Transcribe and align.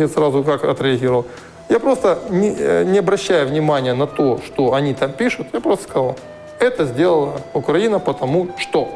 Я 0.00 0.08
сразу 0.08 0.42
как 0.42 0.64
отреагировал. 0.64 1.24
Я 1.68 1.78
просто, 1.78 2.18
не, 2.28 2.52
э, 2.58 2.82
не 2.84 2.98
обращая 2.98 3.46
внимания 3.46 3.94
на 3.94 4.08
то, 4.08 4.40
что 4.44 4.74
они 4.74 4.92
там 4.92 5.12
пишут, 5.12 5.46
я 5.52 5.60
просто 5.60 5.84
сказал, 5.84 6.16
это 6.58 6.84
сделала 6.84 7.40
Украина 7.52 8.00
потому 8.00 8.48
что. 8.58 8.88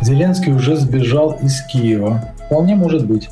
Зеленский 0.00 0.52
уже 0.52 0.76
сбежал 0.76 1.36
из 1.42 1.60
Киева. 1.66 2.20
Вполне 2.46 2.76
может 2.76 3.04
быть. 3.04 3.30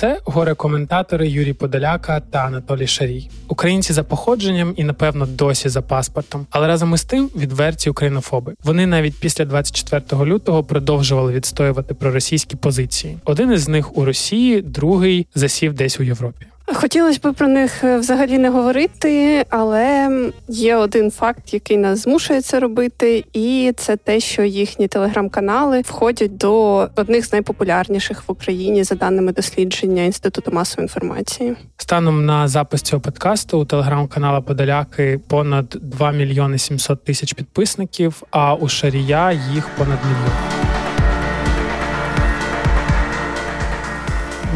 Це 0.00 0.20
горе-коментатори 0.24 1.28
Юрій 1.28 1.52
Подоляка 1.52 2.20
та 2.20 2.38
Анатолій 2.38 2.86
Шарій, 2.86 3.30
українці 3.48 3.92
за 3.92 4.04
походженням 4.04 4.74
і, 4.76 4.84
напевно, 4.84 5.26
досі 5.26 5.68
за 5.68 5.82
паспортом. 5.82 6.46
Але 6.50 6.68
разом 6.68 6.94
із 6.94 7.04
тим 7.04 7.30
відверті 7.36 7.90
українофоби. 7.90 8.54
Вони 8.64 8.86
навіть 8.86 9.20
після 9.20 9.44
24 9.44 10.24
лютого 10.24 10.64
продовжували 10.64 11.32
відстоювати 11.32 11.94
проросійські 11.94 12.56
позиції. 12.56 13.18
Один 13.24 13.52
із 13.52 13.68
них 13.68 13.96
у 13.96 14.04
Росії, 14.04 14.62
другий 14.62 15.26
засів 15.34 15.74
десь 15.74 16.00
у 16.00 16.02
Європі. 16.02 16.46
Хотілося 16.74 17.20
б 17.22 17.34
про 17.34 17.48
них 17.48 17.84
е, 17.84 17.98
взагалі 17.98 18.38
не 18.38 18.50
говорити, 18.50 19.44
але 19.50 20.10
є 20.48 20.76
один 20.76 21.10
факт, 21.10 21.54
який 21.54 21.76
нас 21.76 21.98
змушує 21.98 22.42
це 22.42 22.60
робити, 22.60 23.24
і 23.32 23.72
це 23.76 23.96
те, 23.96 24.20
що 24.20 24.42
їхні 24.42 24.88
телеграм-канали 24.88 25.80
входять 25.80 26.36
до 26.36 26.88
одних 26.96 27.26
з 27.26 27.32
найпопулярніших 27.32 28.22
в 28.28 28.32
Україні 28.32 28.84
за 28.84 28.94
даними 28.94 29.32
дослідження 29.32 30.02
інституту 30.02 30.50
масової 30.50 30.84
інформації. 30.84 31.56
Станом 31.76 32.26
на 32.26 32.48
запис 32.48 32.82
цього 32.82 33.02
подкасту 33.02 33.58
у 33.58 33.64
телеграм-канала 33.64 34.40
Подоляки 34.40 35.20
понад 35.28 35.66
2 35.82 36.12
мільйони 36.12 36.58
700 36.58 37.04
тисяч 37.04 37.32
підписників. 37.32 38.22
А 38.30 38.54
у 38.54 38.68
Шарія 38.68 39.32
їх 39.32 39.68
понад 39.68 39.98
мільйон. 40.04 40.69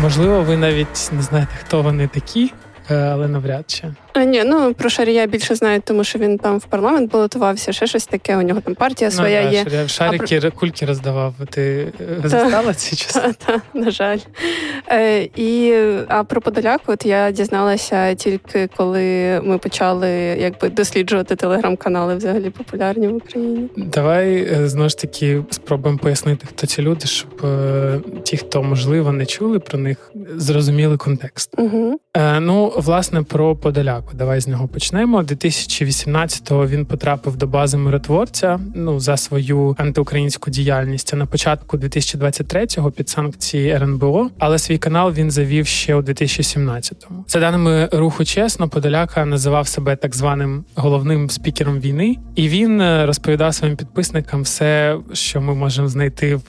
Можливо, 0.03 0.41
ви 0.43 0.57
навіть 0.57 1.11
не 1.13 1.23
знаєте, 1.23 1.53
хто 1.61 1.83
вони 1.83 2.09
такі, 2.09 2.53
е, 2.91 2.95
але 2.97 3.29
навряд 3.29 3.71
чи. 3.71 3.95
А, 4.15 4.25
ні, 4.25 4.45
ну 4.45 4.75
про 4.75 4.91
Шарія 4.91 5.27
більше 5.27 5.55
знають, 5.55 5.85
тому 5.85 6.05
що 6.05 6.19
він 6.19 6.39
там 6.39 6.59
в 6.59 6.65
парламент 6.65 7.11
балотувався, 7.11 7.73
ще 7.73 7.87
щось 7.87 8.07
таке. 8.07 8.37
У 8.37 8.43
нього 8.43 8.61
там 8.61 8.75
партія 8.75 9.11
ну, 9.11 9.17
своя 9.17 9.43
ну, 9.45 9.51
є. 9.51 9.65
Шарія, 9.65 9.89
шарики 9.89 10.41
про... 10.41 10.51
кульки 10.51 10.87
роздавав. 10.87 11.35
Ти 11.51 11.93
та, 12.23 12.29
застала 12.29 12.75
ці 12.75 12.97
часи? 12.97 13.21
Так, 13.21 13.37
та, 13.47 13.79
на 13.79 13.91
жаль. 13.91 14.19
Е, 14.91 15.29
і, 15.37 15.75
А 16.09 16.25
про 16.25 16.41
Подоляку 16.41 16.93
от 16.93 17.07
я 17.07 17.31
дізналася 17.31 18.15
тільки 18.15 18.69
коли 18.77 19.41
ми 19.45 19.59
почали 19.59 20.11
якби 20.41 20.69
досліджувати 20.69 21.37
телеграм-канали 21.37 22.17
взагалі 22.17 22.51
популярні 22.51 23.09
в 23.09 23.17
Україні. 23.17 23.69
Давай 23.77 24.37
е, 24.37 24.69
знову 24.69 24.89
ж 24.89 24.99
таки 24.99 25.43
спробуємо 25.51 25.99
пояснити, 25.99 26.47
хто 26.47 26.67
ці 26.67 26.83
люди, 26.83 27.07
щоб 27.07 27.45
е, 27.45 28.01
ті, 28.23 28.37
хто 28.37 28.63
можливо 28.63 29.13
не 29.13 29.27
чули 29.27 29.59
про 29.59 29.79
них, 29.79 30.13
зрозуміли 30.37 30.97
контекст. 30.97 31.51
Угу. 31.59 31.99
Е, 32.17 32.41
ну, 32.41 32.73
власне, 32.77 33.23
про 33.23 33.57
Подоляку. 33.57 34.04
Давай 34.13 34.41
з 34.41 34.49
нього 34.49 34.69
почнемо. 34.69 35.23
2018-го 35.23 36.67
він 36.67 36.87
потрапив 36.87 37.37
до 37.37 37.47
бази 37.47 37.77
миротворця 37.77 38.61
ну 38.75 39.01
за 39.01 39.17
свою 39.17 39.77
антиукраїнську 39.79 40.51
діяльність. 40.51 41.15
А 41.15 41.17
на 41.17 41.27
початку 41.27 41.77
2023-го 41.77 42.91
під 42.91 43.09
санкції 43.09 43.71
РНБО, 43.71 44.31
але 44.39 44.59
свій 44.59 44.79
канал 44.79 45.13
він 45.13 45.31
завів 45.31 45.67
ще 45.67 45.95
у 45.95 46.03
2017-му. 46.03 47.25
За 47.29 47.41
даними 47.41 47.89
руху 47.93 48.25
чесно, 48.25 48.69
Подоляка 48.69 49.25
називав 49.25 49.69
себе 49.69 49.97
так 49.97 50.15
званим 50.15 50.65
головним 50.75 51.31
спікером 51.31 51.81
війни, 51.81 52.17
і 52.35 52.49
він 52.49 52.81
е, 52.81 53.07
розповідав 53.07 53.55
своїм 53.55 53.77
підписникам 53.77 54.43
все, 54.43 54.97
що 55.13 55.41
ми 55.41 55.55
можемо 55.55 55.89
знайти 55.89 56.35
в 56.35 56.43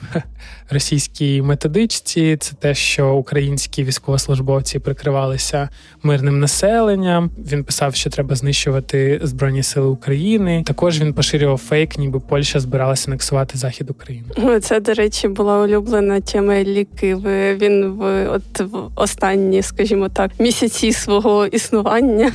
російській 0.70 1.42
методичці. 1.42 2.36
Це 2.40 2.54
те, 2.54 2.74
що 2.74 3.14
українські 3.14 3.84
військовослужбовці 3.84 4.78
прикривалися 4.78 5.68
мирним 6.02 6.40
населенням. 6.40 7.30
Він 7.38 7.64
писав, 7.64 7.94
що 7.94 8.10
треба 8.10 8.34
знищувати 8.34 9.20
збройні 9.22 9.62
сили 9.62 9.86
України. 9.86 10.62
Також 10.66 11.00
він 11.00 11.14
поширював 11.14 11.58
фейк, 11.58 11.98
ніби 11.98 12.20
Польща 12.20 12.60
збиралася 12.60 13.10
анексувати 13.10 13.58
захід 13.58 13.90
України. 13.90 14.60
Це 14.60 14.80
до 14.80 14.94
речі 14.94 15.28
була 15.28 15.60
улюблена 15.62 16.20
тема 16.20 16.62
ліки. 16.62 17.16
Він 17.60 17.90
в 17.90 18.28
от 18.28 18.60
в 18.60 18.76
останні, 18.94 19.62
скажімо 19.62 20.08
так, 20.08 20.30
місяці 20.38 20.92
свого 20.92 21.46
існування 21.46 22.32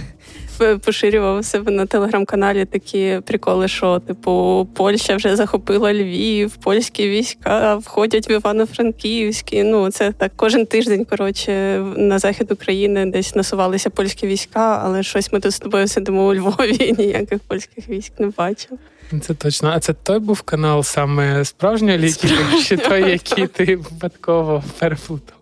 поширював 0.86 1.40
у 1.40 1.44
себе 1.44 1.72
на 1.72 1.86
телеграм-каналі 1.86 2.66
такі 2.66 3.20
приколи, 3.26 3.68
що 3.68 4.00
типу 4.00 4.68
Польща 4.76 5.16
вже 5.16 5.36
захопила 5.36 5.94
Львів, 5.94 6.56
польські 6.56 7.10
війська 7.10 7.76
входять 7.76 8.30
в 8.30 8.32
Івано-Франківський. 8.32 9.64
Ну 9.64 9.92
це 9.92 10.12
так 10.12 10.32
кожен 10.36 10.66
тиждень. 10.66 11.06
Коротше, 11.06 11.78
на 11.98 12.20
захід 12.20 12.52
України 12.52 13.06
десь 13.06 13.36
насувалися 13.36 13.90
польські 13.90 14.28
війська, 14.28 14.82
але 14.84 15.04
щось 15.04 15.34
ми 15.34 15.40
тут 15.40 15.52
з 15.52 15.60
тобою 15.60 15.88
сидимо 15.88 16.28
у 16.28 16.36
Львові. 16.36 16.78
і 16.80 16.94
Ніяких 16.94 17.40
польських 17.40 17.90
військ 17.90 18.20
не 18.20 18.28
бачив. 18.28 18.78
Це 19.22 19.34
точно. 19.34 19.72
А 19.76 19.80
це 19.80 19.94
той 19.94 20.20
був 20.20 20.42
канал 20.42 20.84
саме 20.84 21.46
справжньої 21.46 21.98
ліки, 21.98 22.28
чи 22.68 22.78
той, 22.78 23.10
який 23.10 23.48
ти 23.48 23.76
випадково 23.76 24.64
переплутав? 24.80 25.38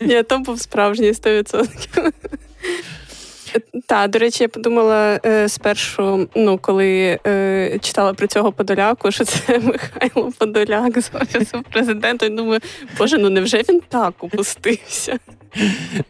Ні, 0.00 0.22
то 0.22 0.38
був 0.38 0.60
справжній 0.60 1.12
100%. 1.12 2.12
Так, 3.86 4.10
до 4.10 4.18
речі, 4.18 4.44
я 4.44 4.48
подумала 4.48 5.20
е, 5.26 5.48
спершу, 5.48 6.28
ну 6.34 6.58
коли 6.58 7.18
е, 7.26 7.78
читала 7.80 8.14
про 8.14 8.26
цього 8.26 8.52
Подоляку, 8.52 9.10
що 9.10 9.24
це 9.24 9.58
Михайло 9.62 10.32
Подоляк 10.38 11.00
з 11.00 11.10
офісу 11.14 11.62
президента. 11.72 12.26
І 12.26 12.30
думаю, 12.30 12.60
боже, 12.98 13.18
ну 13.18 13.30
невже 13.30 13.62
він 13.68 13.82
так 13.88 14.14
опустився? 14.24 15.18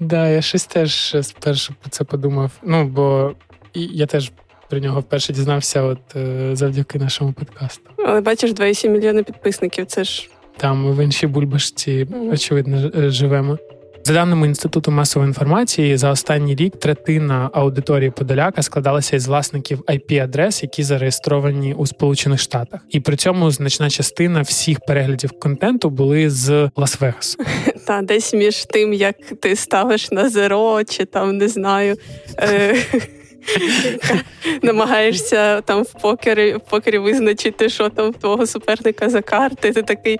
Да, 0.00 0.28
я 0.28 0.42
щось 0.42 0.66
теж 0.66 1.16
спершу 1.22 1.74
про 1.80 1.90
це 1.90 2.04
подумав. 2.04 2.50
Ну 2.62 2.84
бо 2.84 3.34
я 3.74 4.06
теж 4.06 4.32
про 4.70 4.78
нього 4.78 5.00
вперше 5.00 5.32
дізнався, 5.32 5.82
от 5.82 6.16
е, 6.16 6.50
завдяки 6.56 6.98
нашому 6.98 7.32
подкасту. 7.32 7.90
Але 8.06 8.20
бачиш, 8.20 8.50
2,7 8.50 8.88
мільйони 8.88 9.22
підписників. 9.22 9.86
Це 9.86 10.04
ж 10.04 10.30
там 10.56 10.84
ми 10.84 10.92
в 10.92 11.04
іншій 11.04 11.26
бульбашці, 11.26 12.06
очевидно, 12.32 12.90
живемо. 13.10 13.58
За 14.06 14.12
даними 14.12 14.46
інституту 14.46 14.90
масової 14.90 15.28
інформації, 15.28 15.96
за 15.96 16.10
останній 16.10 16.54
рік 16.54 16.76
третина 16.76 17.50
аудиторії 17.52 18.10
Подоляка 18.10 18.62
складалася 18.62 19.16
із 19.16 19.26
власників 19.28 19.80
IP-адрес, 19.80 20.62
які 20.62 20.82
зареєстровані 20.82 21.74
у 21.74 21.86
Сполучених 21.86 22.40
Штатах, 22.40 22.80
і 22.90 23.00
при 23.00 23.16
цьому 23.16 23.50
значна 23.50 23.90
частина 23.90 24.42
всіх 24.42 24.80
переглядів 24.80 25.38
контенту 25.40 25.90
були 25.90 26.30
з 26.30 26.50
Лас-Вегасу. 26.76 27.36
Та 27.86 28.02
десь 28.02 28.34
між 28.34 28.64
тим, 28.64 28.92
як 28.92 29.16
ти 29.40 29.56
ставиш 29.56 30.10
на 30.10 30.28
зеро, 30.28 30.84
чи 30.84 31.04
там 31.04 31.36
не 31.36 31.48
знаю. 31.48 31.96
Е, 32.38 32.76
намагаєшся 34.62 35.60
там 35.60 35.82
в 35.82 35.92
покері 35.92 36.54
в 36.54 36.70
покері 36.70 36.98
визначити, 36.98 37.68
що 37.68 37.88
там 37.88 38.10
в 38.10 38.14
твого 38.14 38.46
суперника 38.46 39.10
за 39.10 39.22
карти. 39.22 39.72
Ти 39.72 39.82
такий 39.82 40.18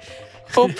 хоп, 0.55 0.71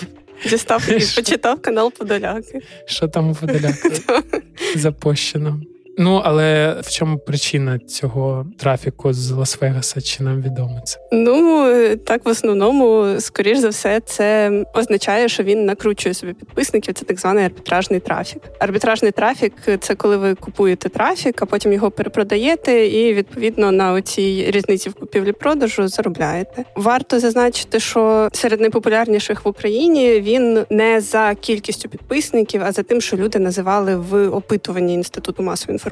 Дістав 0.49 0.89
і 0.89 1.15
почитав 1.15 1.61
канал 1.61 1.91
Подоляки. 1.91 2.61
Що 2.85 3.07
там 3.07 3.29
у 3.29 3.35
Подоляки 3.35 3.91
запущено? 4.75 5.61
Ну, 5.97 6.21
але 6.25 6.75
в 6.81 6.89
чому 6.89 7.17
причина 7.17 7.79
цього 7.79 8.45
трафіку 8.57 9.13
з 9.13 9.31
Лас-Вегаса? 9.31 10.01
Чи 10.01 10.23
нам 10.23 10.41
відомо 10.41 10.81
це? 10.85 10.99
Ну 11.11 11.71
так 11.95 12.25
в 12.25 12.29
основному, 12.29 13.15
скоріш 13.19 13.57
за 13.57 13.69
все, 13.69 13.99
це 13.99 14.51
означає, 14.73 15.29
що 15.29 15.43
він 15.43 15.65
накручує 15.65 16.13
собі 16.13 16.33
підписників. 16.33 16.93
Це 16.93 17.05
так 17.05 17.19
званий 17.19 17.45
арбітражний 17.45 17.99
трафік. 17.99 18.41
Арбітражний 18.59 19.11
трафік 19.11 19.53
це 19.79 19.95
коли 19.95 20.17
ви 20.17 20.35
купуєте 20.35 20.89
трафік, 20.89 21.41
а 21.41 21.45
потім 21.45 21.73
його 21.73 21.91
перепродаєте, 21.91 22.87
і 22.87 23.13
відповідно 23.13 23.71
на 23.71 23.91
оцій 23.91 24.45
різниці 24.47 24.89
в 24.89 24.93
купівлі-продажу 24.93 25.87
заробляєте. 25.87 26.65
Варто 26.75 27.19
зазначити, 27.19 27.79
що 27.79 28.29
серед 28.33 28.61
найпопулярніших 28.61 29.45
в 29.45 29.47
Україні 29.47 30.19
він 30.19 30.65
не 30.69 31.01
за 31.01 31.35
кількістю 31.35 31.89
підписників, 31.89 32.61
а 32.65 32.71
за 32.71 32.83
тим, 32.83 33.01
що 33.01 33.17
люди 33.17 33.39
називали 33.39 33.95
в 33.95 34.27
опитуванні 34.27 34.93
інституту 34.93 35.43
масової 35.43 35.73
інформації. 35.73 35.84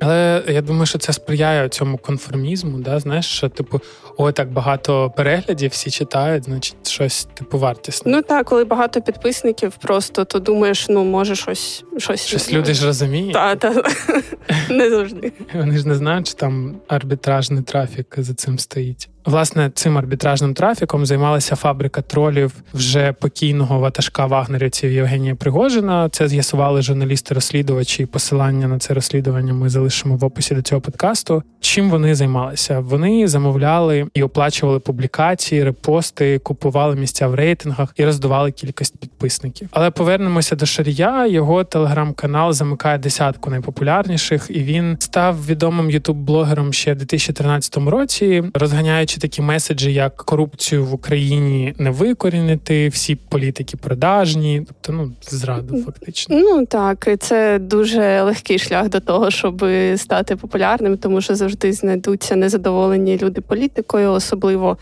Але 0.00 0.42
я 0.48 0.62
думаю, 0.62 0.86
що 0.86 0.98
це 0.98 1.12
сприяє 1.12 1.68
цьому 1.68 1.98
конформізму. 1.98 2.78
Да? 2.78 3.00
Знаєш, 3.00 3.26
що 3.26 3.48
типу, 3.48 3.80
ой, 4.18 4.32
так 4.32 4.52
багато 4.52 5.12
переглядів, 5.16 5.70
всі 5.70 5.90
читають, 5.90 6.44
значить, 6.44 6.88
щось 6.88 7.28
типу 7.34 7.58
вартісне. 7.58 8.12
Ну 8.12 8.22
так, 8.22 8.46
коли 8.46 8.64
багато 8.64 9.02
підписників, 9.02 9.72
просто 9.72 10.24
то 10.24 10.38
думаєш, 10.38 10.86
ну 10.88 11.04
може 11.04 11.34
щось 11.36 11.84
щось. 11.98 12.26
Щось 12.26 12.52
люди 12.52 12.74
ж 12.74 12.86
розуміють. 12.86 13.32
Так, 13.32 13.58
так, 13.58 13.90
не 14.70 14.90
завжди. 14.90 15.32
Вони 15.54 15.78
ж 15.78 15.88
не 15.88 15.94
знають, 15.94 16.28
що 16.28 16.36
там 16.36 16.76
арбітражний 16.88 17.62
трафік 17.62 18.14
за 18.18 18.34
цим 18.34 18.58
стоїть. 18.58 19.08
Власне, 19.24 19.70
цим 19.74 19.98
арбітражним 19.98 20.54
трафіком 20.54 21.06
займалася 21.06 21.56
фабрика 21.56 22.02
тролів 22.02 22.52
вже 22.74 23.12
покійного 23.12 23.78
ватажка 23.78 24.26
вагнерівців 24.26 24.92
Євгенія 24.92 25.34
Пригожина. 25.34 26.08
Це 26.08 26.28
з'ясували 26.28 26.82
журналісти-розслідувачі. 26.82 28.02
і 28.02 28.06
Посилання 28.06 28.68
на 28.68 28.78
це 28.78 28.94
розслідування 28.94 29.54
ми 29.54 29.68
залишимо 29.68 30.16
в 30.16 30.24
описі 30.24 30.54
до 30.54 30.62
цього 30.62 30.80
подкасту. 30.80 31.42
Чим 31.60 31.90
вони 31.90 32.14
займалися? 32.14 32.80
Вони 32.80 33.28
замовляли 33.28 34.03
і 34.14 34.22
оплачували 34.22 34.80
публікації, 34.80 35.64
репости, 35.64 36.38
купували 36.38 36.96
місця 36.96 37.28
в 37.28 37.34
рейтингах 37.34 37.92
і 37.96 38.04
роздували 38.04 38.52
кількість 38.52 38.96
підписників. 38.98 39.68
Але 39.72 39.90
повернемося 39.90 40.56
до 40.56 40.66
Шарія. 40.66 41.26
Його 41.26 41.64
телеграм-канал 41.64 42.52
замикає 42.52 42.98
десятку 42.98 43.50
найпопулярніших, 43.50 44.46
і 44.48 44.62
він 44.62 44.96
став 45.00 45.46
відомим 45.46 45.90
ютуб-блогером 45.90 46.72
ще 46.72 46.94
в 46.94 46.96
2013 46.96 47.76
році, 47.76 48.44
розганяючи 48.54 49.20
такі 49.20 49.42
меседжі, 49.42 49.92
як 49.92 50.16
корупцію 50.16 50.84
в 50.84 50.94
Україні 50.94 51.74
не 51.78 51.90
викорінити, 51.90 52.88
всі 52.88 53.14
політики 53.14 53.76
продажні, 53.76 54.62
тобто 54.66 54.92
ну 54.92 55.12
зраду, 55.22 55.82
фактично. 55.82 56.38
Ну 56.38 56.66
так, 56.66 57.08
це 57.18 57.58
дуже 57.58 58.22
легкий 58.22 58.58
шлях 58.58 58.88
до 58.88 59.00
того, 59.00 59.30
щоб 59.30 59.66
стати 59.96 60.36
популярним, 60.36 60.96
тому 60.96 61.20
що 61.20 61.34
завжди 61.34 61.72
знайдуться 61.72 62.36
незадоволені 62.36 63.18
люди 63.22 63.40
політикою, 63.40 63.93
особливо 64.02 64.78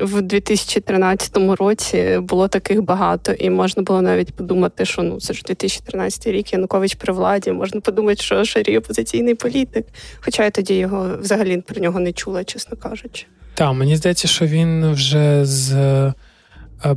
в 0.00 0.22
2013 0.22 1.36
році 1.36 2.18
було 2.22 2.48
таких 2.48 2.82
багато, 2.82 3.32
і 3.32 3.50
можна 3.50 3.82
було 3.82 4.02
навіть 4.02 4.34
подумати, 4.34 4.84
що 4.84 5.02
ну 5.02 5.20
це 5.20 5.34
ж 5.34 5.42
2013 5.46 6.26
рік 6.26 6.52
Янукович 6.52 6.94
при 6.94 7.12
владі. 7.12 7.52
Можна 7.52 7.80
подумати, 7.80 8.22
що 8.22 8.44
Шарій 8.44 8.78
опозиційний 8.78 9.34
політик. 9.34 9.86
Хоча 10.20 10.44
я 10.44 10.50
тоді 10.50 10.74
його 10.74 11.18
взагалі 11.20 11.56
про 11.56 11.82
нього 11.82 12.00
не 12.00 12.12
чула, 12.12 12.44
чесно 12.44 12.76
кажучи. 12.76 13.26
Так, 13.54 13.74
мені 13.74 13.96
здається, 13.96 14.28
що 14.28 14.46
він 14.46 14.92
вже 14.92 15.44
з 15.44 15.72
е, 15.72 16.14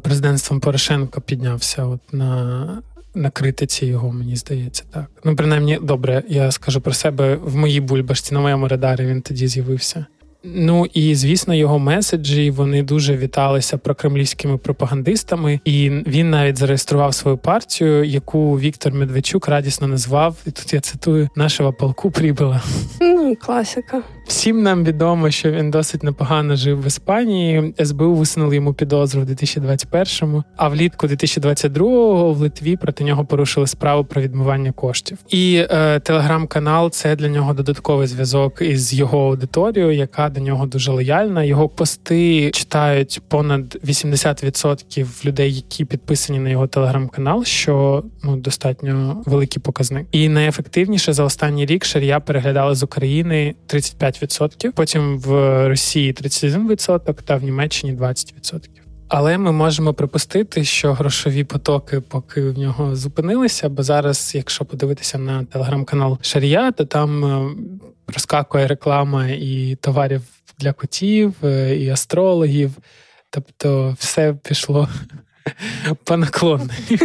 президентством 0.02 0.60
Порошенка 0.60 1.22
піднявся 1.22 1.86
от 1.86 2.14
на. 2.14 2.82
На 3.18 3.30
критиці 3.30 3.86
його, 3.86 4.12
мені 4.12 4.36
здається, 4.36 4.84
так. 4.94 5.06
Ну, 5.24 5.36
принаймні, 5.36 5.80
добре, 5.82 6.24
я 6.28 6.52
скажу 6.52 6.82
про 6.82 6.94
себе 6.94 7.36
в 7.36 7.56
моїй 7.56 7.80
бульбашці, 7.80 8.34
на 8.34 8.40
моєму 8.40 8.68
радарі 8.68 9.06
він 9.06 9.22
тоді 9.22 9.48
з'явився. 9.48 10.06
Ну 10.48 10.86
і 10.94 11.16
звісно, 11.16 11.54
його 11.56 11.80
меседжі 11.80 12.52
вони 12.52 12.84
дуже 12.84 13.18
віталися 13.18 13.78
прокремлівськими 13.78 14.58
пропагандистами, 14.58 15.60
і 15.66 15.90
він 15.90 16.30
навіть 16.30 16.58
зареєстрував 16.58 17.14
свою 17.14 17.38
партію, 17.38 18.04
яку 18.04 18.60
Віктор 18.60 18.94
Медведчук 18.94 19.48
радісно 19.48 19.88
назвав. 19.88 20.36
І 20.46 20.52
тут 20.52 20.74
я 20.74 20.80
цитую 20.80 21.30
нашого 21.36 21.74
полку 21.74 22.12
прибила. 22.12 22.62
Ну, 23.02 23.36
класика. 23.36 24.04
Всім 24.28 24.64
нам 24.64 24.84
відомо, 24.84 25.32
що 25.32 25.52
він 25.52 25.72
досить 25.72 26.04
непогано 26.04 26.56
жив 26.56 26.84
в 26.84 26.88
Іспанії. 26.88 27.74
СБУ 27.86 28.14
висунули 28.14 28.56
йому 28.56 28.74
підозру 28.74 29.22
в 29.22 29.26
2021-му, 29.26 30.44
А 30.56 30.68
влітку 30.68 31.08
2022-го 31.08 32.34
в 32.34 32.38
Литві 32.38 32.78
проти 32.78 33.04
нього 33.04 33.26
порушили 33.26 33.68
справу 33.68 34.04
про 34.06 34.22
відмивання 34.22 34.72
коштів. 34.72 35.18
І 35.30 35.66
е, 35.70 36.00
телеграм-канал 36.00 36.92
це 36.92 37.16
для 37.16 37.30
нього 37.30 37.54
додатковий 37.54 38.08
зв'язок 38.08 38.62
із 38.62 38.94
його 38.94 39.28
аудиторією, 39.28 39.92
яка 39.92 40.30
до 40.30 40.42
нього 40.42 40.66
дуже 40.66 40.92
лояльна. 40.92 41.44
Його 41.44 41.70
пости 41.70 42.52
читають 42.52 43.22
понад 43.28 43.80
80% 43.86 45.26
людей, 45.26 45.56
які 45.56 45.86
підписані 45.86 46.40
на 46.40 46.50
його 46.50 46.68
телеграм-канал, 46.68 47.44
що 47.44 48.04
ну 48.24 48.38
достатньо 48.38 49.24
великий 49.26 49.62
показник. 49.62 50.08
І 50.12 50.30
найефективніше 50.30 51.14
за 51.14 51.24
останній 51.24 51.66
рік 51.66 51.86
шарія 51.86 52.20
переглядали 52.20 52.76
з 52.76 52.84
України 52.84 53.56
35%, 53.68 54.15
потім 54.76 55.20
в 55.20 55.30
Росії 55.68 56.14
31% 56.14 57.14
та 57.14 57.36
в 57.36 57.44
Німеччині 57.44 57.94
20%. 57.94 58.60
Але 59.08 59.38
ми 59.38 59.52
можемо 59.52 59.94
припустити, 59.94 60.64
що 60.64 60.94
грошові 60.94 61.44
потоки 61.44 62.00
поки 62.00 62.42
в 62.42 62.58
нього 62.58 62.96
зупинилися. 62.96 63.70
Бо 63.70 63.84
зараз, 63.84 64.32
якщо 64.36 64.66
подивитися 64.66 65.18
на 65.18 65.44
телеграм-канал 65.44 66.18
Шарія, 66.22 66.72
то 66.72 66.86
там 66.86 67.26
е, 67.26 67.56
розкакує 68.08 68.68
реклама 68.68 69.28
і 69.28 69.78
товарів 69.82 70.22
для 70.60 70.74
котів, 70.74 71.34
е, 71.44 71.76
і 71.76 71.90
астрологів. 71.90 72.72
Тобто, 73.30 73.96
все 74.00 74.34
пішло 74.34 74.90
по 76.04 76.18
наклонній. 76.18 76.70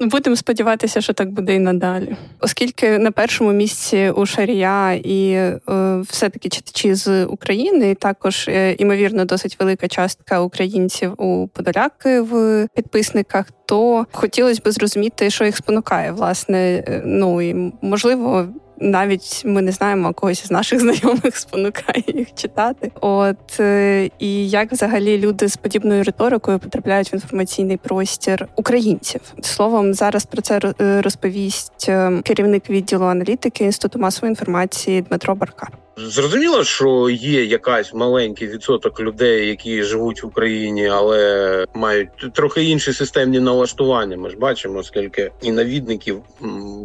Будемо 0.00 0.36
сподіватися, 0.36 1.00
що 1.00 1.12
так 1.12 1.30
буде 1.30 1.54
і 1.54 1.58
надалі, 1.58 2.16
оскільки 2.40 2.98
на 2.98 3.10
першому 3.10 3.52
місці 3.52 4.12
у 4.16 4.26
Шарія 4.26 4.92
і 4.92 5.30
е, 5.30 5.60
все-таки 6.08 6.48
читачі 6.48 6.94
з 6.94 7.24
України, 7.24 7.90
і 7.90 7.94
також 7.94 8.48
е, 8.48 8.72
імовірно 8.72 9.24
досить 9.24 9.56
велика 9.60 9.88
частка 9.88 10.40
українців 10.40 11.22
у 11.22 11.48
Подоляки 11.48 12.20
в 12.20 12.66
підписниках, 12.74 13.46
то 13.66 14.06
хотілося 14.12 14.60
б 14.64 14.70
зрозуміти, 14.70 15.30
що 15.30 15.44
їх 15.44 15.56
спонукає, 15.56 16.12
власне. 16.12 16.84
Е, 16.88 17.02
ну 17.04 17.42
і 17.42 17.72
можливо 17.82 18.48
навіть 18.84 19.42
ми 19.44 19.62
не 19.62 19.72
знаємо 19.72 20.12
когось 20.12 20.46
з 20.46 20.50
наших 20.50 20.80
знайомих 20.84 21.36
спонукає 21.36 22.04
їх 22.06 22.34
читати. 22.34 22.90
От 23.00 23.60
е, 23.60 24.10
і 24.18 24.48
як 24.48 24.72
взагалі 24.72 25.18
люди 25.18 25.48
з 25.48 25.56
подібною 25.56 26.04
риторикою 26.04 26.58
потрапляють 26.58 27.12
в 27.12 27.14
інформаційний 27.14 27.76
простір 27.76 28.48
українців. 28.56 29.20
Словом, 29.42 29.94
зараз 29.94 30.24
про 30.24 30.42
це 30.42 30.60
е, 30.80 31.02
розповість 31.02 31.88
е, 31.88 32.20
керівник 32.24 32.70
відділу 32.70 33.04
аналітики 33.04 33.64
інституту 33.64 33.98
масової 33.98 34.30
інформації 34.30 35.02
Дмитро 35.02 35.34
Баркар. 35.34 35.83
Зрозуміло, 35.96 36.64
що 36.64 37.10
є 37.10 37.44
якась 37.44 37.94
маленький 37.94 38.48
відсоток 38.48 39.00
людей, 39.00 39.48
які 39.48 39.82
живуть 39.82 40.22
в 40.22 40.26
Україні, 40.26 40.88
але 40.88 41.66
мають 41.74 42.08
трохи 42.32 42.64
інші 42.64 42.92
системні 42.92 43.40
налаштування. 43.40 44.16
Ми 44.16 44.30
ж 44.30 44.36
бачимо, 44.36 44.82
скільки 44.82 45.30
і 45.42 45.52
навідників 45.52 46.22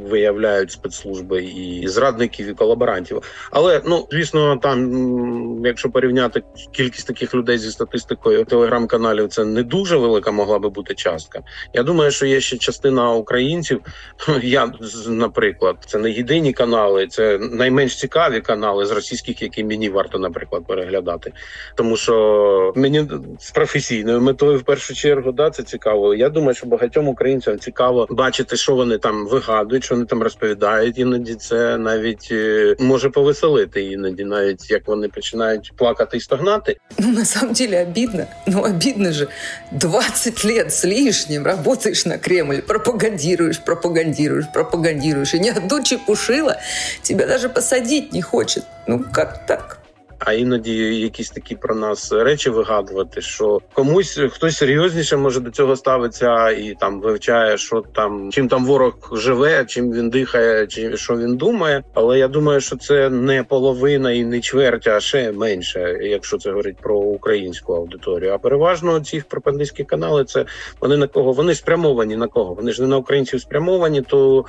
виявляють 0.09 0.71
спецслужби, 0.71 1.43
і 1.43 1.87
зрадників, 1.87 2.47
і 2.47 2.53
колаборантів. 2.53 3.21
Але 3.51 3.81
ну 3.85 4.07
звісно, 4.11 4.57
там, 4.57 5.65
якщо 5.65 5.89
порівняти 5.89 6.43
кількість 6.71 7.07
таких 7.07 7.35
людей 7.35 7.57
зі 7.57 7.71
статистикою 7.71 8.45
телеграм-каналів, 8.45 9.27
це 9.27 9.45
не 9.45 9.63
дуже 9.63 9.97
велика 9.97 10.31
могла 10.31 10.59
би 10.59 10.69
бути 10.69 10.95
частка. 10.95 11.41
Я 11.73 11.83
думаю, 11.83 12.11
що 12.11 12.25
є 12.25 12.41
ще 12.41 12.57
частина 12.57 13.13
українців. 13.13 13.81
Я 14.43 14.73
наприклад, 15.07 15.75
це 15.87 15.97
не 15.97 16.11
єдині 16.11 16.53
канали, 16.53 17.07
це 17.07 17.37
найменш 17.37 17.95
цікаві 17.95 18.41
канали 18.41 18.85
російських, 18.99 19.41
які 19.41 19.63
мені 19.63 19.89
варто, 19.89 20.19
наприклад, 20.19 20.63
переглядати. 20.67 21.31
Тому 21.75 21.97
що 21.97 22.73
мені 22.75 23.07
з 23.39 23.51
професійною 23.51 24.21
метою 24.21 24.57
в 24.57 24.63
першу 24.63 24.93
чергу 24.93 25.31
да 25.31 25.49
це 25.49 25.63
цікаво. 25.63 26.15
Я 26.15 26.29
думаю, 26.29 26.53
що 26.53 26.67
багатьом 26.67 27.07
українцям 27.07 27.59
цікаво 27.59 28.07
бачити, 28.09 28.57
що 28.57 28.75
вони 28.75 28.97
там 28.97 29.27
вигадують, 29.27 29.83
що 29.83 29.95
вони 29.95 30.05
там 30.05 30.23
розповідають. 30.23 30.97
Іноді 30.97 31.35
це 31.35 31.77
навіть 31.77 32.27
е, 32.31 32.75
може 32.79 33.09
повеселити, 33.09 33.83
іноді 33.83 34.23
навіть 34.23 34.71
як 34.71 34.87
вони 34.87 35.07
починають 35.07 35.73
плакати 35.75 36.17
і 36.17 36.19
стогнати. 36.19 36.77
Ну 36.99 37.07
на 37.07 37.25
самом 37.25 37.53
деле 37.53 37.81
обідно. 37.81 38.25
Ну 38.47 38.61
обідно 38.61 39.11
же 39.11 39.27
20 39.71 40.45
лет 40.45 40.73
з 40.73 40.85
лишнім 40.85 41.45
работаешь 41.45 42.05
на 42.05 42.17
Кремль, 42.17 42.61
пропагандируешь, 42.67 43.57
пропагандируешь, 43.57 44.45
пропагандируешь, 44.53 45.33
и 45.33 45.39
ни 45.39 45.49
одну 45.49 45.83
чепушила 45.83 46.55
тебя 47.01 47.27
даже 47.27 47.49
посадить 47.49 48.13
не 48.13 48.21
хочет. 48.21 48.63
Ну 48.89 49.05
як 49.17 49.45
так? 49.45 49.77
А 50.19 50.33
іноді 50.33 51.01
якісь 51.01 51.29
такі 51.29 51.55
про 51.55 51.75
нас 51.75 52.11
речі 52.11 52.49
вигадувати, 52.49 53.21
що 53.21 53.61
комусь 53.73 54.19
хтось 54.31 54.57
серйозніше 54.57 55.17
може 55.17 55.39
до 55.39 55.51
цього 55.51 55.75
ставиться 55.75 56.49
і 56.49 56.75
там 56.79 57.01
вивчає, 57.01 57.57
що 57.57 57.83
там 57.95 58.31
чим 58.31 58.47
там 58.47 58.65
ворог 58.65 58.93
живе, 59.11 59.65
чим 59.65 59.91
він 59.91 60.09
дихає, 60.09 60.67
чи 60.67 60.97
що 60.97 61.17
він 61.17 61.37
думає. 61.37 61.83
Але 61.93 62.19
я 62.19 62.27
думаю, 62.27 62.61
що 62.61 62.77
це 62.77 63.09
не 63.09 63.43
половина 63.43 64.11
і 64.11 64.23
не 64.23 64.39
чверть, 64.41 64.87
а 64.87 64.99
ще 64.99 65.31
менше, 65.31 65.99
якщо 66.01 66.37
це 66.37 66.49
говорить 66.49 66.77
про 66.77 66.97
українську 66.97 67.73
аудиторію. 67.73 68.33
А 68.33 68.37
переважно 68.37 68.99
ці 68.99 69.23
пропагандистські 69.29 69.83
канали 69.83 70.25
це 70.25 70.45
вони 70.81 70.97
на 70.97 71.07
кого 71.07 71.31
вони 71.31 71.55
спрямовані 71.55 72.15
на 72.15 72.27
кого? 72.27 72.53
Вони 72.53 72.71
ж 72.71 72.81
не 72.81 72.87
на 72.87 72.97
українців 72.97 73.41
спрямовані, 73.41 74.01
то 74.01 74.45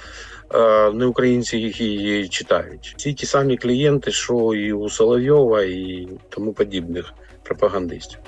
не 0.95 1.07
українці 1.07 1.59
їх 1.59 1.80
і 1.80 2.28
читають. 2.28 2.95
Ці 2.97 3.12
ті 3.12 3.26
самі 3.26 3.57
клієнти, 3.57 4.11
що 4.11 4.54
і 4.54 4.73
у 4.73 4.90
Соловйова, 4.90 5.62
і 5.62 6.09
тому 6.28 6.52
подібних 6.52 7.14
пропагандистів. 7.42 8.19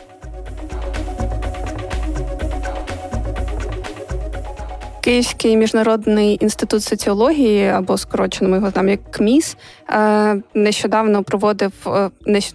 Київський 5.03 5.57
міжнародний 5.57 6.39
інститут 6.41 6.83
соціології, 6.83 7.69
або 7.69 7.99
скорочено 7.99 8.51
ми 8.51 8.57
його 8.57 8.71
там 8.71 8.89
як 8.89 9.11
КМІС, 9.11 9.57
е, 9.91 10.43
нещодавно 10.55 11.23
проводив 11.23 11.73
е, 11.87 12.11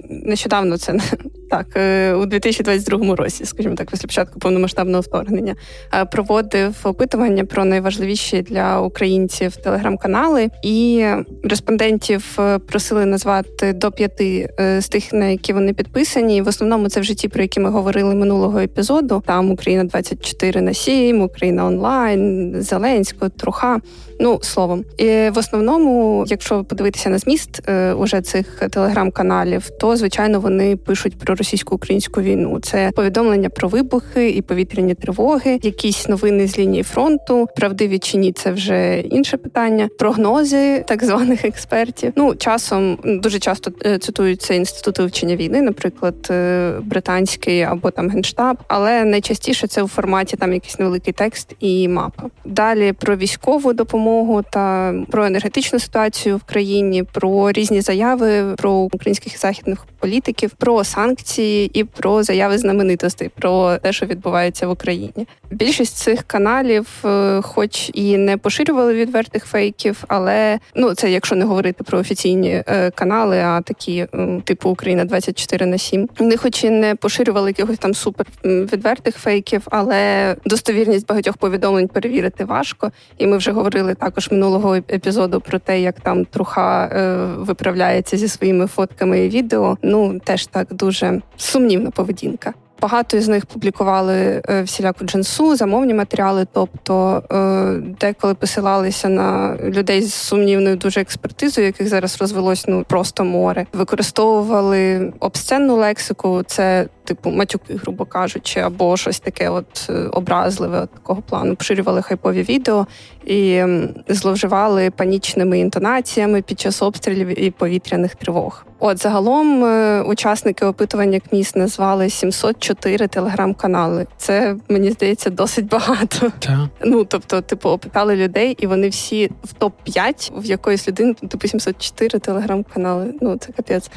нещодавно 0.10 0.78
це 0.78 1.00
Так, 1.50 1.68
е, 1.76 2.14
у 2.14 2.26
2022 2.26 3.16
році, 3.16 3.46
скажімо 3.46 3.76
так, 3.76 3.92
після 3.92 4.08
початку 4.08 4.40
повномасштабного 4.40 5.02
вторгнення, 5.02 5.56
е, 5.94 6.06
проводив 6.06 6.76
опитування 6.84 7.46
про 7.46 7.66
найважливіші 7.66 8.42
для 8.42 8.82
українців 8.82 9.56
телеграм-канали, 9.56 10.50
і 10.64 11.06
респондентів 11.44 12.38
е, 12.40 12.60
просили 12.60 13.06
назвати 13.06 13.74
до 13.74 13.92
п'яти 13.92 14.50
з 14.80 14.90
тих, 14.90 15.14
на 15.14 15.26
які 15.26 15.54
вони 15.54 15.74
підписані. 15.74 16.42
В 16.42 16.48
основному 16.48 16.90
це 16.90 17.00
вже 17.00 17.14
ті, 17.14 17.28
про 17.28 17.42
які 17.42 17.60
ми 17.60 17.70
говорили 17.70 18.16
минулого 18.16 18.60
епізоду. 18.60 19.24
Там 19.26 19.52
Україна 19.52 19.84
24 19.84 20.62
на 20.62 20.74
7, 20.74 21.22
Україна 21.22 21.66
онлайн, 21.66 22.56
Зеленського, 22.62 23.30
Труха. 23.30 23.80
Ну 24.20 24.40
словом, 24.42 24.86
і 24.98 25.06
в 25.06 25.38
основному, 25.38 26.26
якщо 26.28 26.64
подивитися 26.64 27.10
на 27.10 27.18
зміст 27.18 27.70
е, 27.70 27.94
уже 27.94 28.22
цих 28.22 28.64
телеграм-каналів, 28.72 29.70
то 29.70 29.98
звичайно 29.98 30.40
вони 30.40 30.76
пишуть 30.76 31.18
про 31.20 31.36
російсько-українську 31.36 32.22
війну. 32.22 32.60
Це 32.60 32.92
повідомлення 32.96 33.50
про 33.50 33.68
вибухи 33.68 34.30
і 34.30 34.42
повітряні 34.42 34.96
тривоги, 34.96 35.60
якісь 35.64 36.08
новини 36.08 36.48
з 36.48 36.60
лінії 36.60 36.84
фронту, 36.84 37.48
правдиві 37.56 38.00
чи 38.00 38.18
ні, 38.18 38.32
це 38.32 38.52
вже 38.52 39.00
інше 39.00 39.38
питання. 39.38 39.90
Прогнози 40.00 40.84
так 40.88 41.04
званих 41.04 41.46
експертів. 41.46 42.14
Ну 42.16 42.36
часом 42.36 42.98
дуже 43.04 43.40
часто 43.40 43.72
е, 43.86 43.98
цитуються 43.98 44.54
інститути 44.54 45.02
вивчення 45.02 45.36
війни, 45.36 45.62
наприклад, 45.62 46.28
е, 46.30 46.74
британський 46.82 47.62
або 47.62 47.92
там 47.92 48.10
генштаб, 48.10 48.58
але 48.68 49.04
найчастіше 49.06 49.68
це 49.68 49.84
у 49.84 49.88
форматі 49.88 50.38
там 50.38 50.54
якийсь 50.54 50.80
невеликий 50.80 51.14
текст 51.14 51.56
і 51.60 51.88
мапа. 51.88 52.24
Далі 52.46 52.94
про 52.94 53.16
військову 53.16 53.74
допомогу 53.74 54.07
та 54.50 54.96
про 55.12 55.26
енергетичну 55.26 55.80
ситуацію 55.80 56.38
в 56.38 56.44
країні, 56.44 57.04
про 57.04 57.52
різні 57.52 57.82
заяви 57.82 58.56
про 58.56 58.72
українських 58.72 59.34
і 59.34 59.38
західних 59.38 59.86
політиків, 60.00 60.52
про 60.52 60.84
санкції 60.84 61.72
і 61.74 61.84
про 61.84 62.24
заяви 62.24 62.58
знаменитостей 62.58 63.30
про 63.40 63.78
те, 63.78 63.94
що 63.94 64.06
відбувається 64.06 64.68
в 64.68 64.72
Україні. 64.72 65.28
Більшість 65.52 65.96
цих 65.96 66.24
каналів, 66.24 66.88
е, 67.06 67.42
хоч 67.42 67.92
і 67.94 68.18
не 68.18 68.38
поширювали 68.38 68.94
відвертих 68.94 69.46
фейків, 69.46 70.04
але 70.08 70.60
ну 70.76 70.94
це 70.94 71.12
якщо 71.12 71.36
не 71.36 71.46
говорити 71.46 71.84
про 71.84 72.00
офіційні 72.00 72.64
е, 72.68 72.92
канали, 72.92 73.40
а 73.40 73.62
такі 73.62 74.08
типу 74.44 74.70
Україна 74.70 75.06
24 75.06 75.66
на 75.66 75.78
7. 75.78 76.10
Вони, 76.20 76.38
хоч 76.38 76.64
і 76.64 76.70
не 76.70 76.96
поширювали 76.96 77.50
якихось 77.50 77.78
там 77.78 77.94
супер 77.94 78.26
відвертих 78.44 79.18
фейків, 79.18 79.62
але 79.66 80.36
достовірність 80.46 81.08
багатьох 81.08 81.38
повідомлень 81.38 81.88
перевірити 81.88 82.46
важко. 82.46 82.92
І 83.18 83.28
ми 83.28 83.38
вже 83.38 83.52
говорили 83.52 83.96
також 84.00 84.32
минулого 84.32 84.76
епізоду 84.76 85.42
про 85.42 85.60
те, 85.60 85.82
як 85.82 86.00
там 86.00 86.26
труха 86.26 86.86
е, 86.86 87.16
виправляється 87.38 88.18
зі 88.18 88.28
своїми 88.28 88.68
фотками 88.68 89.20
і 89.20 89.30
відео. 89.30 89.78
Ну 89.84 90.20
теж 90.20 90.48
так 90.48 90.68
дуже 90.74 91.22
сумнівна 91.38 91.92
поведінка. 91.92 92.54
Багато 92.82 93.22
з 93.22 93.28
них 93.28 93.46
публікували 93.46 94.42
е, 94.50 94.62
всіляку 94.62 95.06
джинсу, 95.06 95.56
замовні 95.56 95.94
матеріали, 95.94 96.48
тобто 96.54 97.24
е, 97.32 97.94
деколи 98.00 98.34
посилалися 98.34 99.10
на 99.10 99.58
людей 99.64 100.02
з 100.02 100.14
сумнівною 100.14 100.76
дуже 100.76 101.02
експертизою, 101.02 101.68
яких 101.68 101.88
зараз 101.88 102.22
розвелось 102.22 102.68
ну 102.68 102.84
просто 102.88 103.24
море. 103.24 103.66
Використовували 103.74 105.14
обсценну 105.20 105.76
лексику, 105.76 106.44
це 106.48 106.88
типу 107.08 107.30
матюки, 107.30 107.76
грубо 107.76 108.06
кажучи, 108.06 108.60
або 108.60 108.98
щось 108.98 109.20
таке, 109.20 109.50
от 109.50 109.90
е, 109.90 109.94
образливе 109.94 110.80
от 110.80 110.90
такого 110.90 111.22
плану. 111.22 111.56
Поширювали 111.56 112.02
хайпові 112.02 112.44
відео 112.44 112.88
і 113.26 113.64
зловживали 114.08 114.92
панічними 114.92 115.60
інтонаціями 115.60 116.42
під 116.42 116.60
час 116.60 116.82
обстрілів 116.82 117.44
і 117.44 117.52
повітряних 117.52 118.16
тривог. 118.16 118.66
От 118.80 119.02
загалом 119.02 119.64
е, 119.64 120.02
учасники 120.02 120.66
опитування 120.66 121.20
КМІС 121.20 121.56
назвали 121.56 122.10
704 122.10 123.08
телеграм-канали. 123.08 124.08
Це 124.18 124.56
мені 124.70 124.92
здається 124.92 125.30
досить 125.30 125.68
багато. 125.68 126.32
Так. 126.40 126.58
Ну 126.86 127.06
тобто, 127.06 127.42
типу, 127.42 127.70
опитали 127.70 128.16
людей, 128.16 128.56
і 128.60 128.68
вони 128.68 128.90
всі 128.90 129.32
в 129.44 129.54
топ 129.54 129.74
5 129.84 130.32
в 130.36 130.46
якоїсь 130.46 130.88
людини, 130.88 131.14
типу 131.14 131.48
704 131.48 132.20
телеграм-канали. 132.20 133.14
Ну 133.22 133.38
це 133.38 133.52
капець. 133.52 133.92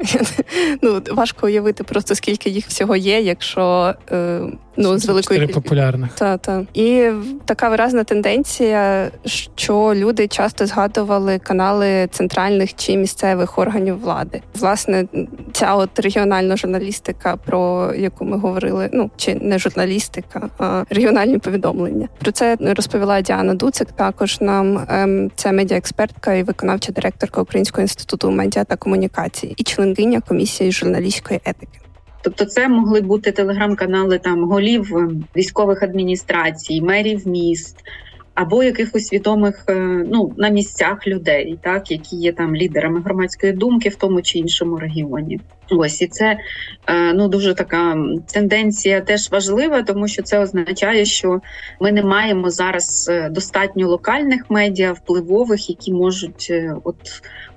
Ну 0.82 1.02
важко 1.10 1.46
уявити 1.46 1.84
просто 1.84 2.14
скільки 2.14 2.47
їх 2.48 2.66
всього 2.66 2.96
є, 2.96 3.20
якщо 3.20 3.94
е, 4.12 4.40
ну 4.78 4.98
з 4.98 5.06
великої 5.06 5.46
популярних. 5.46 6.12
Та, 6.12 6.36
та. 6.36 6.64
І 6.74 7.10
така 7.44 7.68
виразна 7.68 8.04
тенденція, 8.04 9.10
що 9.56 9.92
люди 9.94 10.28
часто 10.28 10.66
згадували 10.66 11.38
канали 11.38 12.08
центральних 12.10 12.74
чи 12.74 12.96
місцевих 12.96 13.58
органів 13.58 14.00
влади. 14.00 14.42
Власне, 14.54 15.06
ця 15.52 15.74
от 15.74 16.00
регіональна 16.00 16.56
журналістика, 16.56 17.36
про 17.36 17.92
яку 17.94 18.24
ми 18.24 18.38
говорили, 18.38 18.90
ну 18.92 19.10
чи 19.16 19.34
не 19.34 19.58
журналістика, 19.58 20.48
а 20.58 20.84
регіональні 20.90 21.38
повідомлення. 21.38 22.08
Про 22.18 22.32
це 22.32 22.56
розповіла 22.60 23.20
Діана 23.20 23.54
Дуцик. 23.54 23.92
Також 23.92 24.40
нам 24.40 24.86
ем, 24.88 25.30
це 25.34 25.52
медіаекспертка 25.52 26.34
і 26.34 26.42
виконавча 26.42 26.92
директорка 26.92 27.40
Українського 27.40 27.82
інституту 27.82 28.30
медіа 28.30 28.64
та 28.64 28.76
комунікації 28.76 29.54
і 29.56 29.62
членкиня 29.62 30.20
комісії 30.20 30.72
журналістської 30.72 31.40
етики. 31.44 31.78
Тобто, 32.22 32.44
це 32.44 32.68
могли 32.68 33.00
бути 33.00 33.32
телеграм-канали 33.32 34.18
там 34.18 34.44
голів 34.44 34.96
е, 34.96 35.08
військових 35.36 35.82
адміністрацій, 35.82 36.80
мерів 36.80 37.28
міст. 37.28 37.76
Або 38.34 38.62
якихось 38.62 39.12
відомих 39.12 39.64
е, 39.68 39.74
ну 40.12 40.34
на 40.36 40.48
місцях 40.48 41.06
людей, 41.06 41.58
так 41.62 41.90
які 41.90 42.16
є 42.16 42.32
там 42.32 42.56
лідерами 42.56 43.00
громадської 43.00 43.52
думки 43.52 43.88
в 43.88 43.94
тому 43.94 44.22
чи 44.22 44.38
іншому 44.38 44.76
регіоні. 44.76 45.40
Ось 45.70 46.02
і 46.02 46.06
це 46.06 46.38
е, 46.86 47.12
ну 47.12 47.28
дуже 47.28 47.54
така 47.54 47.96
тенденція 48.32 49.00
теж 49.00 49.30
важлива, 49.30 49.82
тому 49.82 50.08
що 50.08 50.22
це 50.22 50.38
означає, 50.38 51.04
що 51.04 51.40
ми 51.80 51.92
не 51.92 52.02
маємо 52.02 52.50
зараз 52.50 53.10
достатньо 53.30 53.88
локальних 53.88 54.50
медіа 54.50 54.92
впливових, 54.92 55.70
які 55.70 55.92
можуть 55.92 56.52
от 56.84 56.96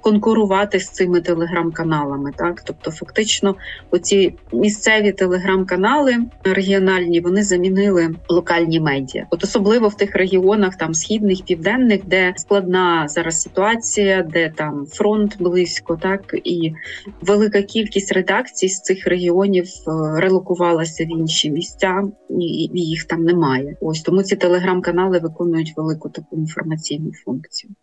конкурувати 0.01 0.79
з 0.79 0.89
цими 0.89 1.21
телеграм-каналами. 1.21 2.31
Так, 2.37 2.61
тобто, 2.61 2.91
фактично, 2.91 3.55
оці 3.91 4.33
місцеві 4.53 5.11
телеграм-канали 5.11 6.15
регіональні 6.43 7.19
вони 7.19 7.43
замінили 7.43 8.15
локальні 8.29 8.79
медіа, 8.79 9.27
от 9.29 9.43
особливо 9.43 9.87
в 9.87 9.97
тих 9.97 10.15
регіонах, 10.15 10.75
там 10.75 10.93
східних, 10.93 11.45
південних, 11.45 12.05
де 12.05 12.33
складна 12.37 13.07
зараз 13.07 13.41
ситуація, 13.41 14.23
де 14.23 14.49
там 14.49 14.85
фронт 14.85 15.35
близько, 15.39 15.97
так 16.01 16.35
і 16.43 16.73
велика 17.21 17.61
кількість 17.61 18.11
редакцій 18.11 18.67
з 18.69 18.81
цих 18.81 19.07
регіонів 19.07 19.65
е, 19.65 19.91
релокувалася 20.21 21.03
в 21.03 21.07
інші 21.07 21.51
місця, 21.51 22.03
і 22.29 22.69
їх 22.73 23.03
там 23.03 23.23
немає. 23.23 23.77
Ось 23.81 24.01
тому 24.01 24.23
ці 24.23 24.35
телеграм-канали 24.35 25.19
виконують 25.19 25.73
велику 25.77 26.09
таку 26.09 26.35
інформаційну 26.37 27.11
функцію. 27.25 27.73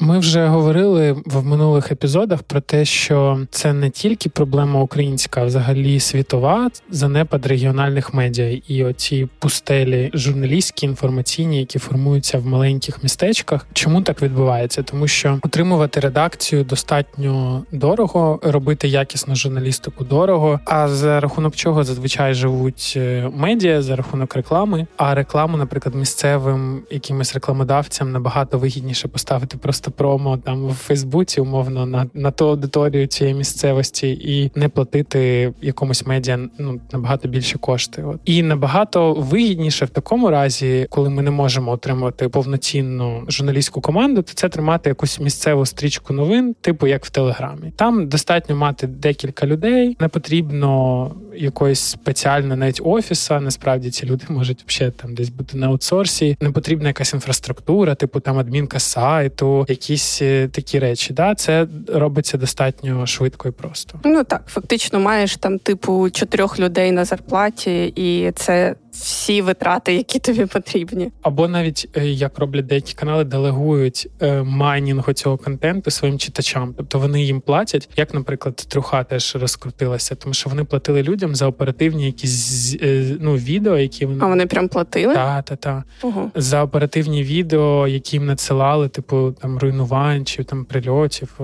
Ми 0.00 0.18
вже 0.18 0.46
говорили 0.46 1.16
в 1.26 1.44
минулих 1.44 1.92
епізодах 1.92 2.42
про 2.42 2.60
те, 2.60 2.84
що 2.84 3.40
це 3.50 3.72
не 3.72 3.90
тільки 3.90 4.28
проблема 4.28 4.80
українська, 4.80 5.40
а 5.40 5.44
взагалі 5.44 6.00
світова 6.00 6.70
занепад 6.90 7.46
регіональних 7.46 8.14
медіа 8.14 8.60
і 8.68 8.84
оці 8.84 9.28
пустелі 9.38 10.10
журналістські 10.14 10.86
інформаційні, 10.86 11.58
які 11.58 11.78
формуються 11.78 12.38
в 12.38 12.46
маленьких 12.46 13.02
містечках. 13.02 13.66
Чому 13.72 14.02
так 14.02 14.22
відбувається? 14.22 14.82
Тому 14.82 15.08
що 15.08 15.38
отримувати 15.42 16.00
редакцію 16.00 16.64
достатньо 16.64 17.64
дорого, 17.72 18.40
робити 18.42 18.88
якісну 18.88 19.34
журналістику 19.36 20.04
дорого. 20.04 20.60
А 20.64 20.88
за 20.88 21.20
рахунок 21.20 21.56
чого 21.56 21.84
зазвичай 21.84 22.34
живуть 22.34 22.94
е, 22.96 23.30
медіа 23.34 23.82
за 23.82 23.96
рахунок 23.96 24.36
реклами. 24.36 24.86
А 24.96 25.14
рекламу, 25.14 25.56
наприклад, 25.56 25.94
місцевим 25.94 26.82
якимось 26.90 27.34
рекламодавцям 27.34 28.12
набагато 28.12 28.58
вигідніше 28.58 29.08
поставити 29.08 29.56
просто 29.56 29.83
просто 29.84 29.90
промо 29.90 30.36
там 30.36 30.66
в 30.66 30.74
Фейсбуці, 30.74 31.40
умовно, 31.40 31.86
на 31.86 32.06
на 32.14 32.30
ту 32.30 32.48
аудиторію 32.48 33.06
цієї 33.06 33.36
місцевості, 33.36 34.08
і 34.10 34.50
не 34.54 34.68
платити 34.68 35.52
якомусь 35.62 36.06
медіа 36.06 36.38
ну 36.58 36.80
набагато 36.92 37.28
більше 37.28 37.58
кошти. 37.58 38.02
От. 38.02 38.20
І 38.24 38.42
набагато 38.42 39.12
вигідніше 39.14 39.84
в 39.84 39.88
такому 39.88 40.30
разі, 40.30 40.86
коли 40.90 41.10
ми 41.10 41.22
не 41.22 41.30
можемо 41.30 41.72
отримувати 41.72 42.28
повноцінну 42.28 43.24
журналістську 43.28 43.80
команду, 43.80 44.22
то 44.22 44.32
це 44.34 44.48
тримати 44.48 44.90
якусь 44.90 45.20
місцеву 45.20 45.66
стрічку 45.66 46.14
новин, 46.14 46.54
типу 46.60 46.86
як 46.86 47.04
в 47.04 47.10
Телеграмі. 47.10 47.72
Там 47.76 48.08
достатньо 48.08 48.56
мати 48.56 48.86
декілька 48.86 49.46
людей, 49.46 49.96
не 50.00 50.08
потрібно 50.08 51.10
якоїсь 51.36 51.80
спеціальної 51.80 52.60
навіть 52.60 52.80
офіса. 52.84 53.40
Насправді 53.40 53.90
ці 53.90 54.06
люди 54.06 54.24
можуть 54.28 54.64
ще 54.66 54.90
там 54.90 55.14
десь 55.14 55.28
бути 55.28 55.56
на 55.56 55.66
аутсорсі. 55.66 56.36
Не 56.40 56.50
потрібна 56.50 56.88
якась 56.88 57.14
інфраструктура, 57.14 57.94
типу 57.94 58.20
там 58.20 58.38
адмінка 58.38 58.78
сайту, 58.78 59.66
якісь 59.74 60.22
е, 60.22 60.48
такі 60.48 60.78
речі. 60.78 61.12
Да, 61.12 61.34
Це 61.34 61.66
робиться 61.88 62.38
достатньо 62.38 63.06
швидко 63.06 63.48
і 63.48 63.50
просто. 63.50 64.00
Ну 64.04 64.24
так, 64.24 64.42
фактично, 64.46 65.00
маєш 65.00 65.36
там 65.36 65.58
типу 65.58 66.10
чотирьох 66.10 66.58
людей 66.58 66.92
на 66.92 67.04
зарплаті, 67.04 67.92
і 67.96 68.32
це 68.32 68.74
всі 68.94 69.42
витрати, 69.42 69.94
які 69.94 70.18
тобі 70.18 70.46
потрібні. 70.46 71.12
Або 71.22 71.48
навіть 71.48 71.88
е, 71.96 72.06
як 72.06 72.38
роблять 72.38 72.66
деякі 72.66 72.94
канали, 72.94 73.24
делегують 73.24 74.08
е, 74.22 74.42
майнінгу 74.42 75.12
цього 75.12 75.36
контенту 75.36 75.90
своїм 75.90 76.18
читачам, 76.18 76.74
тобто 76.76 76.98
вони 76.98 77.22
їм 77.22 77.40
платять, 77.40 77.88
як, 77.96 78.14
наприклад, 78.14 78.56
труха 78.56 79.04
теж 79.04 79.36
розкрутилася, 79.36 80.14
тому 80.14 80.34
що 80.34 80.50
вони 80.50 80.64
платили 80.64 81.02
людям 81.02 81.34
за 81.34 81.46
оперативні 81.46 82.06
якісь 82.06 82.76
е, 82.82 83.16
ну 83.20 83.34
відео, 83.34 83.78
які 83.78 84.06
вони 84.06 84.18
а 84.24 84.26
вони 84.26 84.46
прям 84.46 84.68
платили. 84.68 85.14
Та, 85.14 85.42
та, 85.42 85.56
та. 85.56 85.84
Угу. 86.02 86.30
за 86.34 86.62
оперативні 86.62 87.22
відео, 87.22 87.88
які 87.88 88.16
їм 88.16 88.26
надсилали, 88.26 88.88
типу 88.88 89.34
там 89.40 89.58
руйнувань 89.58 90.24
чи 90.24 90.44
там 90.44 90.64
прильотів. 90.64 91.34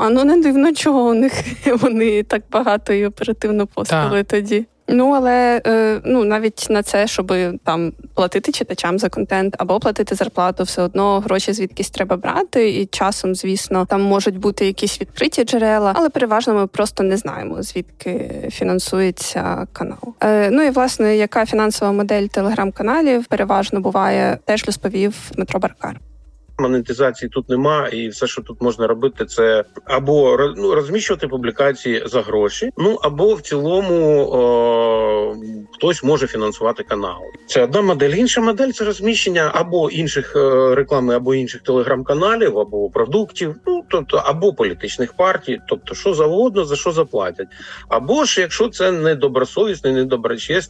А 0.00 0.10
ну 0.10 0.24
не 0.24 0.42
дивно, 0.42 0.72
чого 0.72 1.10
у 1.10 1.14
них 1.14 1.32
вони 1.80 2.22
так 2.22 2.42
багато 2.52 2.92
і 2.92 3.06
оперативно 3.06 3.66
постили 3.66 4.24
тоді. 4.24 4.66
Ну 4.88 5.10
але 5.10 5.62
е, 5.66 6.00
ну 6.04 6.24
навіть 6.24 6.66
на 6.70 6.82
це, 6.82 7.06
щоб 7.06 7.32
там 7.64 7.92
платити 8.14 8.52
читачам 8.52 8.98
за 8.98 9.08
контент 9.08 9.54
або 9.58 9.80
платити 9.80 10.14
зарплату, 10.14 10.64
все 10.64 10.82
одно 10.82 11.20
гроші 11.20 11.52
звідкись 11.52 11.90
треба 11.90 12.16
брати. 12.16 12.70
І 12.70 12.86
часом, 12.86 13.34
звісно, 13.34 13.86
там 13.86 14.02
можуть 14.02 14.38
бути 14.38 14.66
якісь 14.66 15.00
відкриті 15.00 15.44
джерела, 15.44 15.92
але 15.96 16.08
переважно 16.08 16.54
ми 16.54 16.66
просто 16.66 17.02
не 17.02 17.16
знаємо 17.16 17.62
звідки 17.62 18.30
фінансується 18.52 19.66
канал. 19.72 20.14
Е, 20.20 20.50
Ну 20.50 20.62
і 20.62 20.70
власне, 20.70 21.16
яка 21.16 21.46
фінансова 21.46 21.92
модель 21.92 22.26
телеграм-каналів 22.26 23.26
переважно 23.26 23.80
буває, 23.80 24.38
теж 24.44 24.64
розповів 24.64 25.14
Дмитро 25.34 25.60
Баркар 25.60 26.00
монетизації 26.58 27.28
тут 27.28 27.48
нема, 27.48 27.88
і 27.88 28.08
все, 28.08 28.26
що 28.26 28.42
тут 28.42 28.62
можна 28.62 28.86
робити, 28.86 29.24
це 29.24 29.64
або 29.84 30.38
ну, 30.56 30.74
розміщувати 30.74 31.28
публікації 31.28 32.02
за 32.06 32.22
гроші, 32.22 32.70
ну 32.76 32.98
або 33.02 33.34
в 33.34 33.40
цілому 33.40 34.28
о, 34.32 35.36
хтось 35.72 36.04
може 36.04 36.26
фінансувати 36.26 36.82
канал. 36.82 37.20
Це 37.46 37.64
одна 37.64 37.82
модель. 37.82 38.10
Інша 38.10 38.40
модель 38.40 38.70
це 38.70 38.84
розміщення 38.84 39.50
або 39.54 39.90
інших 39.90 40.36
е, 40.36 40.74
реклами, 40.74 41.14
або 41.14 41.34
інших 41.34 41.62
телеграм-каналів, 41.62 42.58
або 42.58 42.90
продуктів, 42.90 43.54
ну 43.66 43.77
тобто 43.90 44.16
або 44.16 44.52
політичних 44.52 45.12
партій, 45.12 45.60
тобто 45.68 45.94
що 45.94 46.14
завгодно, 46.14 46.64
за 46.64 46.76
що 46.76 46.92
заплатять. 46.92 47.48
Або 47.88 48.24
ж 48.24 48.40
якщо 48.40 48.68
це 48.68 48.92
не 48.92 49.14
добросовісний, 49.14 49.92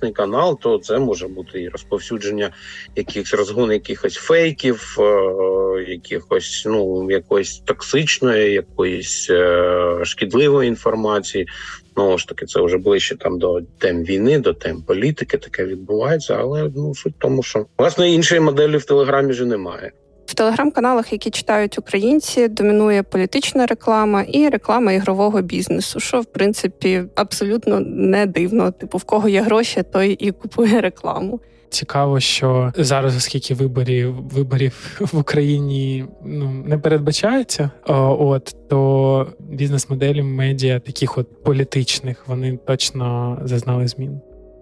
не 0.02 0.10
канал, 0.12 0.58
то 0.60 0.78
це 0.78 0.98
може 0.98 1.28
бути 1.28 1.62
і 1.62 1.68
розповсюдження 1.68 2.50
якихось 2.96 3.34
розгон, 3.34 3.72
якихось 3.72 4.14
фейків. 4.14 4.96
Е, 4.98 5.58
якихось 5.88 6.64
ну 6.66 7.10
якоїсь 7.10 7.58
токсичної, 7.58 8.52
якоїсь 8.52 9.30
е, 9.30 10.00
шкідливої 10.02 10.68
інформації. 10.68 11.48
Знову 11.94 12.18
ж 12.18 12.28
таки, 12.28 12.46
це 12.46 12.60
вже 12.60 12.78
ближче 12.78 13.16
там 13.16 13.38
до 13.38 13.60
тем 13.78 14.04
війни, 14.04 14.38
до 14.38 14.52
тем 14.52 14.82
політики. 14.82 15.38
Таке 15.38 15.64
відбувається, 15.64 16.36
але 16.40 16.70
ну 16.76 16.94
суть 16.94 17.14
в 17.14 17.18
тому, 17.18 17.42
що 17.42 17.66
власне 17.78 18.10
іншої 18.10 18.40
моделі 18.40 18.76
в 18.76 18.84
телеграмі 18.84 19.30
вже 19.30 19.44
немає. 19.44 19.92
В 20.28 20.34
телеграм-каналах, 20.34 21.12
які 21.12 21.30
читають 21.30 21.78
українці, 21.78 22.48
домінує 22.48 23.02
політична 23.02 23.66
реклама 23.66 24.22
і 24.22 24.48
реклама 24.48 24.92
ігрового 24.92 25.42
бізнесу, 25.42 26.00
що 26.00 26.20
в 26.20 26.24
принципі 26.24 27.02
абсолютно 27.14 27.80
не 27.80 28.26
дивно. 28.26 28.70
Типу, 28.70 28.98
в 28.98 29.04
кого 29.04 29.28
є 29.28 29.42
гроші, 29.42 29.82
той 29.92 30.12
і 30.12 30.32
купує 30.32 30.80
рекламу. 30.80 31.40
Цікаво, 31.70 32.20
що 32.20 32.72
зараз, 32.76 33.16
оскільки 33.16 33.54
виборів 33.54 34.14
виборів 34.14 35.00
в 35.12 35.18
Україні 35.18 36.04
ну 36.24 36.50
не 36.66 36.78
передбачається, 36.78 37.70
от 38.18 38.56
то 38.68 39.26
бізнес-моделі 39.38 40.22
медіа 40.22 40.80
таких 40.80 41.18
от 41.18 41.44
політичних 41.44 42.28
вони 42.28 42.58
точно 42.66 43.38
зазнали 43.44 43.88
змін. 43.88 44.20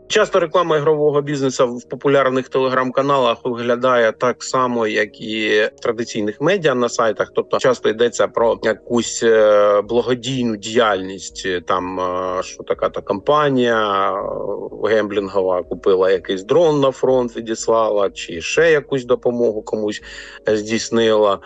Часто 0.09 0.41
реклама 0.41 0.77
ігрового 0.77 1.23
бізнесу 1.23 1.77
в 1.77 1.89
популярних 1.89 2.49
телеграм-каналах 2.49 3.39
виглядає 3.45 4.13
так 4.13 4.45
само, 4.45 4.87
як 4.87 5.21
і 5.21 5.69
традиційних 5.83 6.41
медіа 6.41 6.75
на 6.75 6.89
сайтах. 6.89 7.33
Тобто, 7.35 7.59
часто 7.59 7.89
йдеться 7.89 8.29
про 8.29 8.59
якусь 8.63 9.23
е, 9.23 9.83
благодійну 9.83 10.57
діяльність. 10.57 11.49
Там 11.67 12.01
е, 12.01 12.43
що 12.43 12.63
така 12.63 12.89
та 12.89 13.01
компанія 13.01 14.11
е, 14.11 14.89
гемблінгова 14.89 15.63
купила 15.63 16.11
якийсь 16.11 16.43
дрон 16.43 16.81
на 16.81 16.91
фронт, 16.91 17.37
відіслала, 17.37 18.11
чи 18.11 18.41
ще 18.41 18.71
якусь 18.71 19.05
допомогу 19.05 19.63
комусь 19.63 20.03
здійснила. 20.47 21.39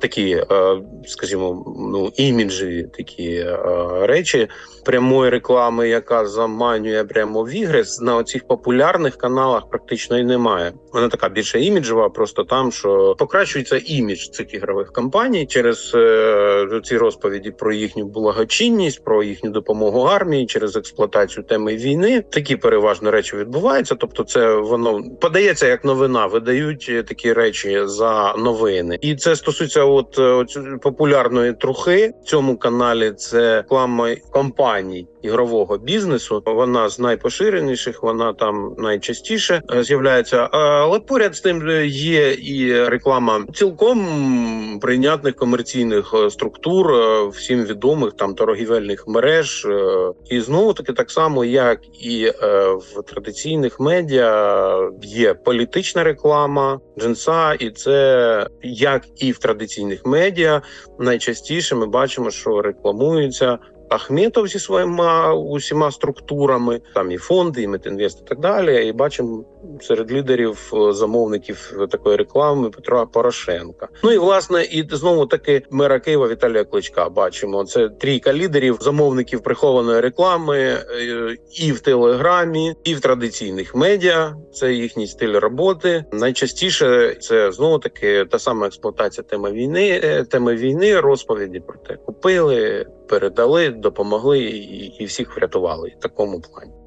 Такі, 0.00 0.44
скажімо, 1.06 1.64
ну 1.92 2.12
іміджеві 2.16 2.82
такі 2.82 3.46
речі 4.00 4.48
прямої 4.84 5.30
реклами, 5.30 5.88
яка 5.88 6.26
заманює 6.26 7.04
прямо 7.04 7.42
в 7.42 7.50
ігри 7.50 7.84
на 8.00 8.16
оцих 8.16 8.46
популярних 8.46 9.16
каналах 9.16 9.68
практично 9.70 10.18
і 10.18 10.24
немає. 10.24 10.72
Вона 10.92 11.08
така 11.08 11.28
більше 11.28 11.60
іміджева, 11.60 12.08
просто 12.08 12.44
там, 12.44 12.72
що 12.72 13.16
покращується 13.18 13.80
імідж 13.84 14.18
цих 14.18 14.54
ігрових 14.54 14.92
компаній 14.92 15.46
через 15.46 15.92
е, 15.94 16.80
ці 16.84 16.96
розповіді 16.96 17.50
про 17.50 17.72
їхню 17.72 18.06
благочинність, 18.06 19.04
про 19.04 19.22
їхню 19.22 19.50
допомогу 19.50 20.00
армії, 20.00 20.46
через 20.46 20.76
експлуатацію 20.76 21.44
теми 21.44 21.76
війни. 21.76 22.24
Такі 22.30 22.56
переважно 22.56 23.10
речі 23.10 23.36
відбуваються. 23.36 23.94
Тобто, 23.94 24.24
це 24.24 24.54
воно 24.54 25.02
подається 25.20 25.66
як 25.66 25.84
новина, 25.84 26.26
видають 26.26 26.92
такі 27.08 27.32
речі 27.32 27.80
за 27.84 28.34
новини, 28.38 28.98
і 29.00 29.16
це 29.16 29.36
стосується 29.36 29.84
от, 29.84 30.18
от 30.18 30.58
популярної 30.82 31.52
трухи 31.52 32.12
в 32.22 32.26
цьому 32.26 32.56
каналі. 32.56 33.12
Це 33.12 33.62
реклама 33.70 34.16
компаній 34.30 35.06
ігрового 35.22 35.78
бізнесу. 35.78 36.42
Вона 36.46 36.88
з 36.88 36.98
найпоширеніших, 36.98 37.79
вона 38.02 38.32
там 38.32 38.74
найчастіше 38.78 39.62
е, 39.72 39.82
з'являється. 39.82 40.48
Але 40.52 41.00
поряд 41.00 41.36
з 41.36 41.40
тим 41.40 41.68
е, 41.68 41.86
є 41.86 42.32
і 42.32 42.84
реклама 42.84 43.44
цілком 43.54 44.78
прийнятних 44.82 45.34
комерційних 45.36 46.14
е, 46.14 46.30
структур, 46.30 46.92
всім 47.28 47.64
відомих 47.64 48.12
там 48.12 48.34
торгівельних 48.34 49.08
мереж. 49.08 49.66
І 50.30 50.40
знову 50.40 50.72
таки 50.72 50.92
так 50.92 51.10
само, 51.10 51.44
як 51.44 51.80
і 52.00 52.30
в 52.78 53.02
традиційних 53.06 53.80
медіа 53.80 54.90
є 55.02 55.34
політична 55.34 56.04
реклама 56.04 56.80
джинса, 56.98 57.54
і 57.54 57.70
це 57.70 58.46
як 58.62 59.02
і 59.16 59.32
в 59.32 59.38
традиційних 59.38 60.06
медіа 60.06 60.62
найчастіше 60.98 61.74
ми 61.74 61.86
бачимо, 61.86 62.30
що 62.30 62.62
рекламуються 62.62 63.58
Ахметов 63.90 64.48
зі 64.48 64.58
своїми 64.58 65.34
усіма 65.34 65.90
структурами, 65.90 66.80
там 66.94 67.10
і 67.10 67.16
фонди, 67.16 67.62
і 67.62 67.68
Метінвест, 67.68 68.22
і 68.24 68.28
так 68.28 68.40
далі. 68.40 68.88
І 68.88 68.92
бачимо 68.92 69.44
серед 69.80 70.12
лідерів 70.12 70.72
е, 70.74 70.92
замовників 70.92 71.72
такої 71.90 72.16
реклами 72.16 72.70
Петра 72.70 73.06
Порошенка. 73.06 73.88
Ну 74.04 74.12
і 74.12 74.18
власне, 74.18 74.64
і 74.64 74.88
знову 74.90 75.26
таки 75.26 75.62
мера 75.70 76.00
Києва 76.00 76.28
Віталія 76.28 76.64
Кличка 76.64 77.08
бачимо. 77.08 77.64
Це 77.64 77.88
трійка 77.88 78.32
лідерів, 78.32 78.78
замовників 78.80 79.42
прихованої 79.42 80.00
реклами 80.00 80.58
е, 80.58 81.36
і 81.52 81.72
в 81.72 81.80
телеграмі, 81.80 82.74
і 82.84 82.94
в 82.94 83.00
традиційних 83.00 83.74
медіа. 83.74 84.36
Це 84.52 84.72
їхній 84.72 85.06
стиль 85.06 85.34
роботи. 85.34 86.04
Найчастіше 86.12 87.14
це 87.20 87.52
знову 87.52 87.78
таки 87.78 88.24
та 88.24 88.38
сама 88.38 88.66
експлуатація 88.66 89.24
теми 89.24 89.52
війни, 89.52 90.00
е, 90.04 90.24
теми 90.24 90.56
війни, 90.56 91.00
розповіді 91.00 91.60
про 91.60 91.78
те, 91.78 91.96
купили, 91.96 92.86
передали 93.08 93.70
допомогли 93.80 94.40
і, 94.40 94.86
і 94.86 95.04
всіх 95.04 95.36
врятували 95.36 95.92
в 95.98 96.02
такому 96.02 96.40
плані. 96.40 96.79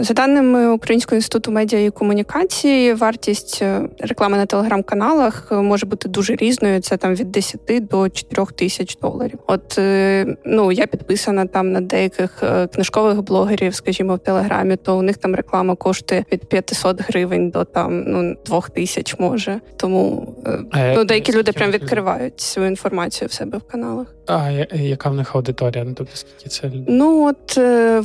За 0.00 0.14
даними 0.14 0.68
Українського 0.68 1.16
інституту 1.16 1.50
медіа 1.50 1.84
і 1.84 1.90
комунікації, 1.90 2.94
вартість 2.94 3.58
е, 3.62 3.80
реклами 3.98 4.36
на 4.36 4.46
телеграм-каналах 4.46 5.48
е, 5.52 5.54
може 5.54 5.86
бути 5.86 6.08
дуже 6.08 6.36
різною. 6.36 6.80
Це 6.80 6.96
там 6.96 7.14
від 7.14 7.32
10 7.32 7.60
до 7.90 8.08
4 8.08 8.46
тисяч 8.54 8.96
доларів. 8.96 9.38
От 9.46 9.78
е, 9.78 10.36
ну 10.44 10.72
я 10.72 10.86
підписана 10.86 11.46
там 11.46 11.72
на 11.72 11.80
деяких 11.80 12.42
книжкових 12.74 13.22
блогерів, 13.22 13.74
скажімо, 13.74 14.14
в 14.14 14.18
телеграмі, 14.18 14.76
то 14.76 14.98
у 14.98 15.02
них 15.02 15.16
там 15.16 15.34
реклама 15.34 15.74
коштує 15.74 16.24
від 16.32 16.48
500 16.48 17.00
гривень 17.00 17.50
до 17.50 17.64
там 17.64 18.04
ну 18.06 18.36
2 18.46 18.60
тисяч 18.60 19.18
може. 19.18 19.60
Тому 19.76 20.34
ну 20.96 21.04
деякі 21.04 21.32
люди 21.32 21.52
прям 21.52 21.70
відкривають 21.70 22.40
цю 22.40 22.64
інформацію 22.64 23.28
в 23.28 23.32
себе 23.32 23.58
в 23.58 23.62
каналах. 23.62 24.06
А 24.26 24.50
яка 24.72 25.10
в 25.10 25.14
них 25.14 25.34
аудиторія? 25.34 25.84
Ну 25.84 25.94
тобто 25.96 26.16
скільки 26.16 26.48
це? 26.48 26.70
Ну 26.88 27.26
от 27.26 27.56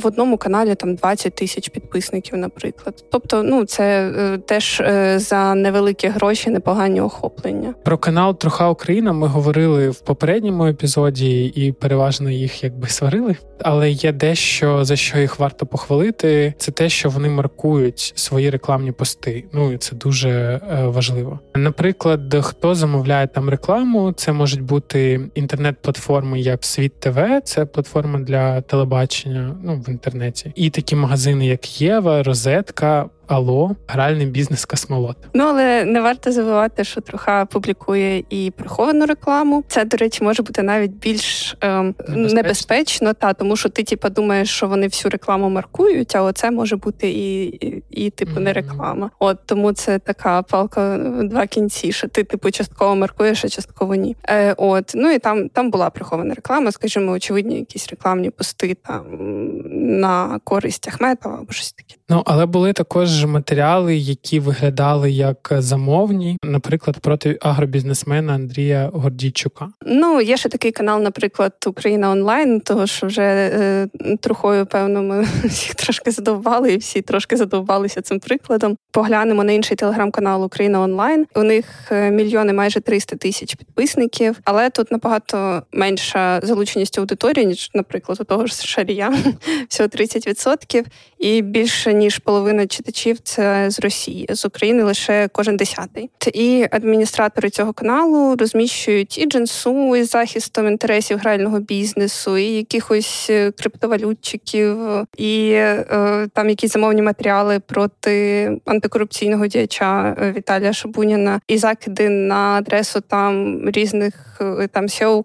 в 0.02 0.06
одному 0.06 0.36
каналі 0.36 0.74
там 0.74 0.94
20 0.94 1.34
тисяч 1.34 1.68
підписів 1.68 1.83
підписників, 1.84 2.38
наприклад. 2.38 3.04
Тобто, 3.10 3.42
ну 3.42 3.64
це 3.64 4.12
е, 4.18 4.38
теж 4.38 4.80
е, 4.80 5.18
за 5.18 5.54
невеликі 5.54 6.08
гроші, 6.08 6.50
непогані 6.50 7.00
охоплення. 7.00 7.74
Про 7.84 7.98
канал 7.98 8.38
Троха 8.38 8.68
Україна 8.68 9.12
ми 9.12 9.26
говорили 9.26 9.90
в 9.90 10.00
попередньому 10.00 10.66
епізоді, 10.66 11.44
і 11.44 11.72
переважно 11.72 12.30
їх 12.30 12.64
якби 12.64 12.88
сварили. 12.88 13.36
Але 13.62 13.90
є 13.90 14.12
дещо 14.12 14.84
за 14.84 14.96
що 14.96 15.18
їх 15.18 15.38
варто 15.38 15.66
похвалити. 15.66 16.54
Це 16.58 16.72
те, 16.72 16.88
що 16.88 17.08
вони 17.08 17.28
маркують 17.28 18.12
свої 18.16 18.50
рекламні 18.50 18.92
пости. 18.92 19.44
Ну 19.52 19.72
і 19.72 19.78
це 19.78 19.96
дуже 19.96 20.30
е, 20.30 20.60
важливо. 20.86 21.38
Наприклад, 21.54 22.36
хто 22.42 22.74
замовляє 22.74 23.26
там 23.26 23.48
рекламу, 23.48 24.12
це 24.12 24.32
можуть 24.32 24.62
бути 24.62 25.20
інтернет-платформи, 25.34 26.40
як 26.40 26.64
Світ 26.64 27.00
ТВ, 27.00 27.40
це 27.44 27.66
платформа 27.66 28.18
для 28.18 28.60
телебачення 28.60 29.56
ну 29.62 29.82
в 29.86 29.90
інтернеті, 29.90 30.52
і 30.54 30.70
такі 30.70 30.96
магазини, 30.96 31.46
як 31.46 31.73
Єва, 31.80 32.22
Розетка, 32.22 33.10
Алло, 33.26 33.76
гральний 33.88 34.26
бізнес 34.26 34.64
Космолот. 34.64 35.16
Ну 35.34 35.44
але 35.44 35.84
не 35.84 36.00
варто 36.00 36.32
забувати, 36.32 36.84
що 36.84 37.00
троха 37.00 37.44
публікує 37.44 38.24
і 38.30 38.52
приховану 38.56 39.06
рекламу. 39.06 39.64
Це, 39.68 39.84
до 39.84 39.96
речі, 39.96 40.24
може 40.24 40.42
бути 40.42 40.62
навіть 40.62 40.90
більш 40.90 41.56
ем, 41.60 41.94
небезпечно, 42.08 42.34
небезпечно 42.34 43.14
та 43.14 43.32
тому, 43.32 43.56
що 43.56 43.68
ти 43.68 43.82
типа 43.82 44.08
думаєш, 44.08 44.50
що 44.50 44.68
вони 44.68 44.86
всю 44.86 45.10
рекламу 45.10 45.48
маркують, 45.48 46.16
а 46.16 46.22
оце 46.22 46.50
може 46.50 46.76
бути 46.76 47.10
і, 47.10 47.44
і, 47.44 47.82
і 47.90 48.10
типу 48.10 48.32
mm-hmm. 48.32 48.40
не 48.40 48.52
реклама. 48.52 49.10
От 49.18 49.38
тому 49.46 49.72
це 49.72 49.98
така 49.98 50.42
палка 50.42 50.96
в 50.96 51.28
два 51.28 51.46
кінці, 51.46 51.92
що 51.92 52.08
ти 52.08 52.24
типу 52.24 52.50
частково 52.50 52.96
маркуєш, 52.96 53.44
а 53.44 53.48
частково 53.48 53.94
ні. 53.94 54.16
Е, 54.28 54.54
От 54.56 54.92
ну 54.94 55.10
і 55.10 55.18
там 55.18 55.48
там 55.48 55.70
була 55.70 55.90
прихована 55.90 56.34
реклама, 56.34 56.72
скажімо, 56.72 57.12
очевидні, 57.12 57.58
якісь 57.58 57.88
рекламні 57.88 58.30
пости 58.30 58.76
там 58.86 59.04
на 60.00 60.40
користь 60.44 60.88
Ахметова 60.88 61.38
або 61.38 61.52
щось 61.52 61.72
таке. 61.72 61.94
Ну 62.08 62.22
але 62.26 62.46
були 62.46 62.72
також 62.72 63.24
матеріали, 63.24 63.96
які 63.96 64.40
виглядали 64.40 65.10
як 65.10 65.52
замовні, 65.58 66.36
наприклад, 66.44 66.98
проти 66.98 67.38
агробізнесмена 67.40 68.32
Андрія 68.32 68.90
Гордійчука. 68.94 69.68
Ну 69.86 70.20
є 70.20 70.36
ще 70.36 70.48
такий 70.48 70.72
канал, 70.72 71.02
наприклад, 71.02 71.52
Україна 71.66 72.10
онлайн, 72.10 72.60
того 72.60 72.86
що 72.86 73.06
вже 73.06 73.22
е, 73.22 73.88
трохою, 74.20 74.66
певно, 74.66 75.02
ми 75.02 75.26
всіх 75.44 75.74
трошки 75.74 76.10
задовбали, 76.10 76.72
і 76.72 76.76
всі 76.76 77.02
трошки 77.02 77.36
задовбалися 77.36 78.02
цим 78.02 78.20
прикладом. 78.20 78.76
Поглянемо 78.92 79.44
на 79.44 79.52
інший 79.52 79.76
телеграм-канал 79.76 80.44
Україна 80.44 80.80
онлайн. 80.80 81.26
У 81.34 81.42
них 81.42 81.64
е, 81.90 82.10
мільйони 82.10 82.52
майже 82.52 82.80
300 82.80 83.16
тисяч 83.16 83.54
підписників, 83.54 84.40
але 84.44 84.70
тут 84.70 84.92
набагато 84.92 85.62
менша 85.72 86.40
залученість 86.42 86.98
аудиторії, 86.98 87.46
ніж, 87.46 87.70
наприклад, 87.74 88.18
у 88.20 88.24
того 88.24 88.46
ж 88.46 88.54
Шарія, 88.54 89.14
всього 89.68 89.88
30%. 89.88 90.84
і 91.18 91.42
більше 91.42 91.93
ніж 91.98 92.18
половина 92.18 92.66
читачів 92.66 93.18
це 93.18 93.70
з 93.70 93.80
Росії, 93.80 94.26
з 94.30 94.44
України 94.44 94.82
лише 94.82 95.28
кожен 95.32 95.56
десятий. 95.56 96.10
І 96.34 96.66
адміністратори 96.70 97.50
цього 97.50 97.72
каналу 97.72 98.36
розміщують 98.36 99.18
і 99.18 99.26
джинсу 99.26 99.96
із 99.96 100.10
захистом 100.10 100.68
інтересів 100.68 101.18
грального 101.18 101.60
бізнесу, 101.60 102.36
і 102.36 102.44
якихось 102.44 103.26
е, 103.30 103.50
криптовалютчиків, 103.50 104.78
і 105.16 105.50
е, 105.52 106.28
там 106.34 106.48
якісь 106.48 106.72
замовні 106.72 107.02
матеріали 107.02 107.60
проти 107.60 108.50
антикорупційного 108.64 109.46
діяча 109.46 110.16
е, 110.20 110.32
Віталія 110.36 110.72
Шабуніна, 110.72 111.40
і 111.48 111.58
закиди 111.58 112.08
на 112.08 112.36
адресу 112.36 113.00
там 113.00 113.60
різних 113.70 114.14
е, 114.40 114.68
там 114.72 114.88
сіо 114.88 115.24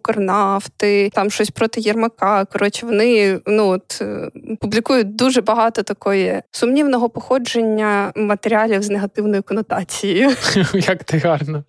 там 1.14 1.30
щось 1.30 1.50
проти 1.50 1.82
Єрмака. 1.82 2.46
Коротше, 2.46 2.86
вони 2.86 3.40
ну 3.46 3.68
от 3.68 4.02
публікують 4.60 5.16
дуже 5.16 5.42
багато 5.42 5.84
такої 5.84 6.42
сумнівного 6.60 7.10
походження 7.10 8.12
матеріалів 8.16 8.84
з 8.84 8.90
негативною 8.90 9.44
конотацією. 9.44 10.30
Як 10.74 11.04
ти 11.04 11.18
гарно 11.18 11.64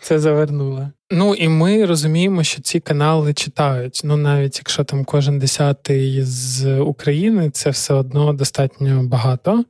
це 0.00 0.18
завернула. 0.18 0.90
Ну 1.14 1.34
і 1.34 1.48
ми 1.48 1.86
розуміємо, 1.86 2.42
що 2.42 2.62
ці 2.62 2.80
канали 2.80 3.34
читають. 3.34 4.00
Ну 4.04 4.16
навіть 4.16 4.58
якщо 4.58 4.84
там 4.84 5.04
кожен 5.04 5.38
десятий 5.38 6.22
з 6.22 6.78
України, 6.80 7.50
це 7.50 7.70
все 7.70 7.94
одно 7.94 8.32
достатньо 8.32 9.02
багато. 9.02 9.64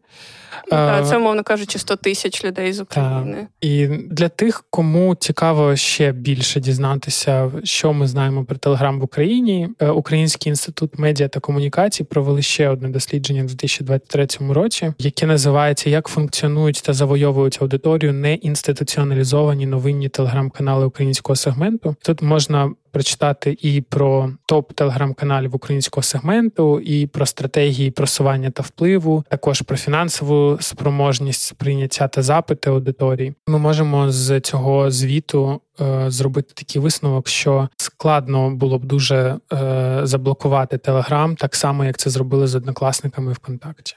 Ну, 0.64 0.70
так, 0.70 1.06
Це, 1.06 1.16
умовно 1.16 1.42
кажучи, 1.42 1.78
100 1.78 1.96
тисяч 1.96 2.44
людей 2.44 2.72
з 2.72 2.80
України. 2.80 3.36
Так. 3.36 3.48
І 3.60 3.86
для 3.86 4.28
тих, 4.28 4.64
кому 4.70 5.14
цікаво 5.14 5.76
ще 5.76 6.12
більше 6.12 6.60
дізнатися, 6.60 7.52
що 7.64 7.92
ми 7.92 8.06
знаємо 8.06 8.44
про 8.44 8.56
Телеграм 8.56 9.00
в 9.00 9.04
Україні, 9.04 9.68
е, 9.80 9.88
Український 9.88 10.50
інститут 10.50 10.98
медіа 10.98 11.28
та 11.28 11.40
комунікацій 11.40 12.04
провели 12.04 12.42
ще 12.42 12.68
одне 12.68 12.88
дослідження 12.88 13.42
в 13.42 13.46
2023 13.46 14.52
році, 14.52 14.92
яке 14.98 15.26
називається 15.26 15.90
Як 15.90 16.08
функціонують 16.08 16.82
та 16.84 16.92
завойовують 16.92 17.58
аудиторію 17.60 18.12
неінституціоналізовані 18.12 19.66
новинні 19.66 20.08
телеграм-канали 20.08 20.86
українського 20.86 21.33
сегменту. 21.36 21.96
Тут 22.02 22.22
можна 22.22 22.72
прочитати 22.90 23.56
і 23.60 23.80
про 23.80 24.30
топ 24.46 24.72
телеграм-каналів 24.72 25.54
українського 25.54 26.02
сегменту, 26.02 26.80
і 26.80 27.06
про 27.06 27.26
стратегії 27.26 27.90
просування 27.90 28.50
та 28.50 28.62
впливу, 28.62 29.24
також 29.28 29.62
про 29.62 29.76
фінансову 29.76 30.56
спроможність 30.60 31.42
сприйняття 31.42 32.08
та 32.08 32.22
запити 32.22 32.70
аудиторії. 32.70 33.34
Ми 33.46 33.58
можемо 33.58 34.12
з 34.12 34.40
цього 34.40 34.90
звіту. 34.90 35.60
Е, 35.80 36.10
зробити 36.10 36.52
такий 36.54 36.82
висновок, 36.82 37.28
що 37.28 37.68
складно 37.76 38.50
було 38.50 38.78
б 38.78 38.84
дуже 38.84 39.36
е, 39.52 40.00
заблокувати 40.02 40.78
Телеграм, 40.78 41.36
так 41.36 41.54
само 41.54 41.84
як 41.84 41.96
це 41.96 42.10
зробили 42.10 42.46
з 42.46 42.54
однокласниками 42.54 43.32
ВКонтакті 43.32 43.96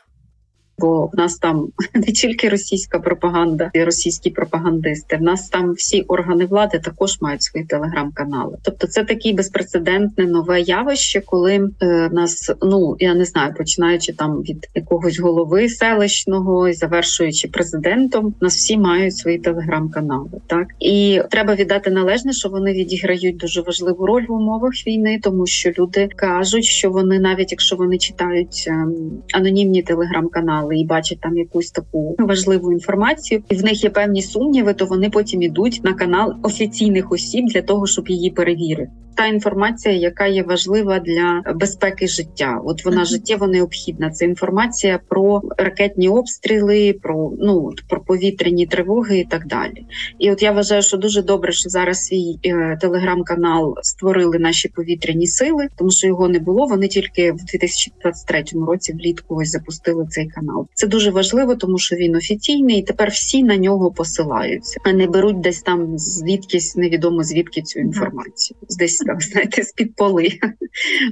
бо 0.79 1.05
в 1.13 1.17
нас 1.17 1.37
там 1.37 1.67
не 1.93 2.01
тільки 2.01 2.49
російська 2.49 2.99
пропаганда 2.99 3.69
і 3.73 3.83
російські 3.83 4.29
пропагандисти, 4.29 5.17
в 5.17 5.21
нас 5.21 5.49
там 5.49 5.73
всі 5.73 6.01
органи 6.01 6.45
влади 6.45 6.79
також 6.79 7.21
мають 7.21 7.43
свої 7.43 7.65
телеграм-канали. 7.65 8.57
Тобто, 8.63 8.87
це 8.87 9.03
таке 9.03 9.33
безпрецедентне 9.33 10.25
нове 10.25 10.61
явище, 10.61 11.21
коли 11.25 11.69
е, 11.81 12.09
нас 12.11 12.51
ну 12.61 12.95
я 12.99 13.15
не 13.15 13.25
знаю, 13.25 13.53
починаючи 13.57 14.13
там 14.13 14.41
від 14.41 14.69
якогось 14.75 15.19
голови 15.19 15.69
селищного 15.69 16.67
і 16.67 16.73
завершуючи 16.73 17.47
президентом, 17.47 18.35
нас 18.41 18.55
всі 18.55 18.77
мають 18.77 19.17
свої 19.17 19.37
телеграм-канали. 19.37 20.29
Так 20.47 20.67
і 20.79 21.21
треба 21.29 21.55
віддати 21.55 21.89
належне, 21.89 22.33
що 22.33 22.49
вони 22.49 22.73
відіграють 22.73 23.37
дуже 23.37 23.61
важливу 23.61 24.05
роль 24.05 24.25
в 24.27 24.31
умовах 24.31 24.73
війни, 24.87 25.19
тому 25.23 25.47
що 25.47 25.71
люди 25.79 26.09
кажуть, 26.15 26.65
що 26.65 26.91
вони 26.91 27.19
навіть 27.19 27.51
якщо 27.51 27.75
вони 27.75 27.97
читають 27.97 28.65
ем, 28.67 28.93
анонімні 29.33 29.81
телеграм-канали 29.81 30.66
канали 30.67 30.81
і 30.81 30.85
бачать 30.85 31.21
там 31.21 31.37
якусь 31.37 31.71
таку 31.71 32.15
важливу 32.19 32.71
інформацію, 32.71 33.43
і 33.49 33.55
в 33.55 33.63
них 33.63 33.83
є 33.83 33.89
певні 33.89 34.21
сумніви, 34.21 34.73
то 34.73 34.85
вони 34.85 35.09
потім 35.09 35.41
ідуть 35.41 35.81
на 35.83 35.93
канал 35.93 36.35
офіційних 36.43 37.11
осіб 37.11 37.45
для 37.45 37.61
того, 37.61 37.87
щоб 37.87 38.09
її 38.09 38.31
перевірити 38.31 38.91
та 39.17 39.25
інформація, 39.25 39.95
яка 39.95 40.25
є 40.25 40.43
важлива 40.43 40.99
для 40.99 41.43
безпеки 41.55 42.07
життя. 42.07 42.61
От 42.65 42.85
вона 42.85 43.05
життєво 43.05 43.47
необхідна. 43.47 44.09
Це 44.09 44.25
інформація 44.25 44.99
про 45.09 45.41
ракетні 45.57 46.09
обстріли, 46.09 46.93
про 47.01 47.31
ну 47.39 47.71
про 47.89 48.01
повітряні 48.01 48.65
тривоги 48.65 49.19
і 49.19 49.25
так 49.25 49.47
далі. 49.47 49.85
І 50.19 50.31
от 50.31 50.41
я 50.41 50.51
вважаю, 50.51 50.81
що 50.81 50.97
дуже 50.97 51.21
добре, 51.21 51.51
що 51.51 51.69
зараз 51.69 52.05
свій 52.05 52.39
е, 52.45 52.77
телеграм-канал 52.81 53.75
створили 53.81 54.39
наші 54.39 54.69
повітряні 54.69 55.27
сили, 55.27 55.67
тому 55.77 55.91
що 55.91 56.07
його 56.07 56.27
не 56.27 56.39
було. 56.39 56.65
Вони 56.65 56.87
тільки 56.87 57.31
в 57.31 57.45
2023 57.45 58.43
році 58.67 58.93
влітку 58.93 59.35
ось 59.35 59.49
запустили 59.49 60.07
цей 60.09 60.27
канал. 60.27 60.56
Це 60.73 60.87
дуже 60.87 61.11
важливо, 61.11 61.55
тому 61.55 61.77
що 61.77 61.95
він 61.95 62.15
офіційний. 62.15 62.79
і 62.79 62.83
Тепер 62.83 63.09
всі 63.09 63.43
на 63.43 63.57
нього 63.57 63.91
посилаються, 63.91 64.79
а 64.83 64.93
не 64.93 65.07
беруть 65.07 65.39
десь 65.39 65.61
там 65.61 65.97
звідкись 65.97 66.75
невідомо 66.75 67.23
звідки 67.23 67.61
цю 67.61 67.79
інформацію. 67.79 68.57
Десь 68.79 68.97
так 68.97 69.21
знаєте, 69.21 69.63
з 69.63 69.71
під 69.71 69.95
поли. 69.95 70.29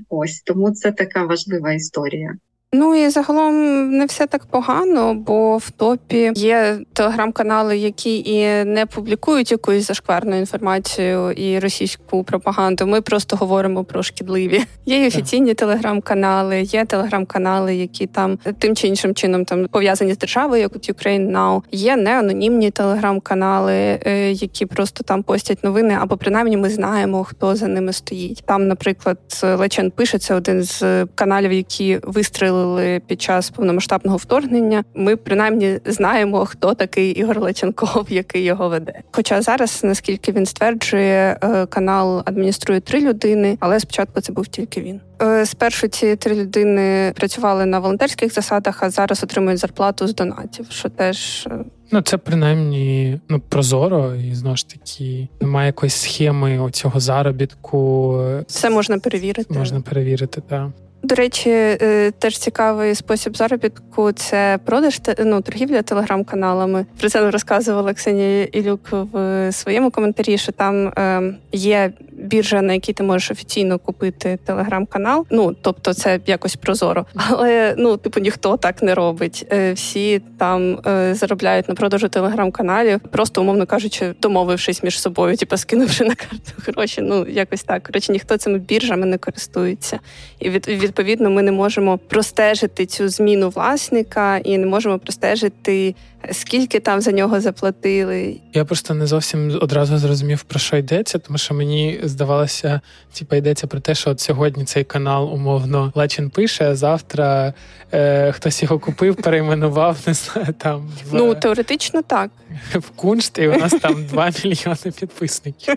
Ось 0.09 0.41
тому 0.41 0.71
це 0.71 0.91
така 0.91 1.25
важлива 1.25 1.73
історія. 1.73 2.37
Ну 2.77 2.95
і 2.95 3.09
загалом 3.09 3.89
не 3.89 4.05
все 4.05 4.27
так 4.27 4.45
погано, 4.45 5.13
бо 5.13 5.57
в 5.57 5.69
топі 5.69 6.31
є 6.35 6.77
телеграм-канали, 6.93 7.77
які 7.77 8.17
і 8.17 8.63
не 8.65 8.85
публікують 8.85 9.51
якусь 9.51 9.87
зашкварну 9.87 10.37
інформацію 10.37 11.31
і 11.31 11.59
російську 11.59 12.23
пропаганду. 12.23 12.87
Ми 12.87 13.01
просто 13.01 13.35
говоримо 13.35 13.83
про 13.83 14.03
шкідливі. 14.03 14.63
Є 14.85 15.03
і 15.03 15.07
офіційні 15.07 15.53
телеграм-канали, 15.53 16.61
є 16.61 16.85
телеграм-канали, 16.85 17.75
які 17.75 18.07
там 18.07 18.37
тим 18.59 18.75
чи 18.75 18.87
іншим 18.87 19.15
чином 19.15 19.45
там 19.45 19.67
пов'язані 19.67 20.13
з 20.13 20.17
державою, 20.17 20.61
як 20.61 20.75
от 20.75 20.89
Ukraine 20.89 21.31
Now. 21.31 21.61
Є 21.71 21.95
неанонімні 21.97 22.71
телеграм-канали, 22.71 23.73
е, 23.73 24.31
які 24.31 24.65
просто 24.65 25.03
там 25.03 25.23
постять 25.23 25.63
новини, 25.63 25.97
або 26.01 26.17
принаймні 26.17 26.57
ми 26.57 26.69
знаємо, 26.69 27.23
хто 27.23 27.55
за 27.55 27.67
ними 27.67 27.93
стоїть. 27.93 28.43
Там, 28.45 28.67
наприклад, 28.67 29.17
Лечен 29.43 29.91
пишеться 29.91 30.35
один 30.35 30.63
з 30.63 31.05
каналів, 31.15 31.51
які 31.51 31.99
вистрілили 32.03 32.64
виявили 32.65 33.01
під 33.07 33.21
час 33.21 33.49
повномасштабного 33.49 34.17
вторгнення. 34.17 34.83
Ми 34.95 35.15
принаймні 35.15 35.79
знаємо, 35.85 36.45
хто 36.45 36.73
такий 36.73 37.11
Ігор 37.11 37.39
Леченков, 37.39 38.05
який 38.09 38.43
його 38.43 38.69
веде. 38.69 38.93
Хоча 39.11 39.41
зараз, 39.41 39.81
наскільки 39.83 40.31
він 40.31 40.45
стверджує, 40.45 41.37
е, 41.43 41.65
канал 41.65 42.23
адмініструє 42.25 42.79
три 42.79 43.01
людини, 43.01 43.57
але 43.59 43.79
спочатку 43.79 44.21
це 44.21 44.33
був 44.33 44.47
тільки 44.47 44.81
він. 44.81 45.01
Е, 45.21 45.45
спершу 45.45 45.87
ці 45.87 46.15
три 46.15 46.35
людини 46.35 47.13
працювали 47.15 47.65
на 47.65 47.79
волонтерських 47.79 48.33
засадах, 48.33 48.83
а 48.83 48.89
зараз 48.89 49.23
отримують 49.23 49.59
зарплату 49.59 50.07
з 50.07 50.15
донатів, 50.15 50.65
що 50.69 50.89
теж. 50.89 51.47
Е, 51.51 51.57
ну, 51.91 52.01
це 52.01 52.17
принаймні 52.17 53.19
ну 53.29 53.39
прозоро 53.39 54.15
і 54.15 54.35
знову 54.35 54.55
ж 54.55 54.69
таки 54.69 55.27
немає 55.41 55.67
якоїсь 55.67 55.95
схеми 55.95 56.69
цього 56.71 56.99
заробітку. 56.99 58.21
Це 58.47 58.69
можна 58.69 58.99
перевірити. 58.99 59.53
Можна 59.53 59.81
перевірити, 59.81 60.41
так. 60.49 60.69
До 61.05 61.15
речі, 61.15 61.49
е, 61.49 62.11
теж 62.19 62.37
цікавий 62.37 62.95
спосіб 62.95 63.37
заробітку 63.37 64.11
це 64.11 64.59
продаж 64.65 65.01
ну, 65.19 65.41
торгівля 65.41 65.81
телеграм-каналами. 65.81 66.85
Про 66.99 67.09
це 67.09 67.31
розказувала 67.31 67.93
Ксенія 67.93 68.43
Ілюк 68.43 68.79
в 68.91 69.51
своєму 69.51 69.91
коментарі, 69.91 70.37
що 70.37 70.51
там 70.51 70.87
е, 70.87 71.33
є 71.51 71.91
біржа, 72.11 72.61
на 72.61 72.73
якій 72.73 72.93
ти 72.93 73.03
можеш 73.03 73.31
офіційно 73.31 73.79
купити 73.79 74.39
телеграм-канал. 74.45 75.25
Ну 75.29 75.55
тобто, 75.61 75.93
це 75.93 76.19
якось 76.25 76.55
прозоро, 76.55 77.05
але 77.15 77.75
ну 77.77 77.97
типу 77.97 78.19
ніхто 78.19 78.57
так 78.57 78.83
не 78.83 78.95
робить. 78.95 79.47
Е, 79.51 79.73
всі 79.73 80.21
там 80.37 80.79
заробляють 81.11 81.69
на 81.69 81.75
продажу 81.75 82.07
телеграм-каналів, 82.09 82.99
просто 82.99 83.41
умовно 83.41 83.65
кажучи, 83.65 84.13
домовившись 84.21 84.83
між 84.83 84.99
собою, 85.01 85.37
типу 85.37 85.57
скинувши 85.57 86.03
на 86.03 86.15
карту 86.15 86.51
гроші. 86.67 87.01
Ну 87.01 87.25
якось 87.27 87.63
так. 87.63 87.83
Коротше, 87.83 88.11
ніхто 88.11 88.37
цими 88.37 88.57
біржами 88.57 89.05
не 89.05 89.17
користується, 89.17 89.99
і 90.39 90.49
від 90.49 90.67
від 90.67 90.94
відповідно 90.95 91.29
ми 91.29 91.41
не 91.41 91.51
можемо 91.51 91.97
простежити 91.97 92.85
цю 92.85 93.09
зміну 93.09 93.49
власника 93.49 94.37
і 94.37 94.57
не 94.57 94.65
можемо 94.65 94.99
простежити 94.99 95.95
скільки 96.31 96.79
там 96.79 97.01
за 97.01 97.11
нього 97.11 97.41
заплатили. 97.41 98.37
Я 98.53 98.65
просто 98.65 98.93
не 98.93 99.07
зовсім 99.07 99.57
одразу 99.61 99.97
зрозумів 99.97 100.43
про 100.43 100.59
що 100.59 100.77
йдеться, 100.77 101.19
тому 101.19 101.37
що 101.37 101.53
мені 101.53 101.99
здавалося, 102.03 102.81
типа 103.13 103.35
йдеться 103.35 103.67
про 103.67 103.79
те, 103.79 103.95
що 103.95 104.09
от 104.09 104.19
сьогодні 104.19 104.65
цей 104.65 104.83
канал 104.83 105.33
умовно 105.33 105.91
Лачин 105.95 106.29
пише, 106.29 106.69
а 106.69 106.75
завтра 106.75 107.53
е, 107.91 108.31
хтось 108.31 108.63
його 108.63 108.79
купив, 108.79 109.15
перейменував, 109.23 109.97
не 110.07 110.13
знаю, 110.13 110.53
там 110.57 110.89
в, 111.09 111.13
ну 111.13 111.35
теоретично 111.35 112.01
так. 112.01 112.31
В 112.73 112.89
куншт, 112.89 113.37
і 113.37 113.47
у 113.47 113.57
нас 113.57 113.73
там 113.81 114.05
2 114.09 114.31
мільйони 114.43 114.91
підписників. 114.99 115.75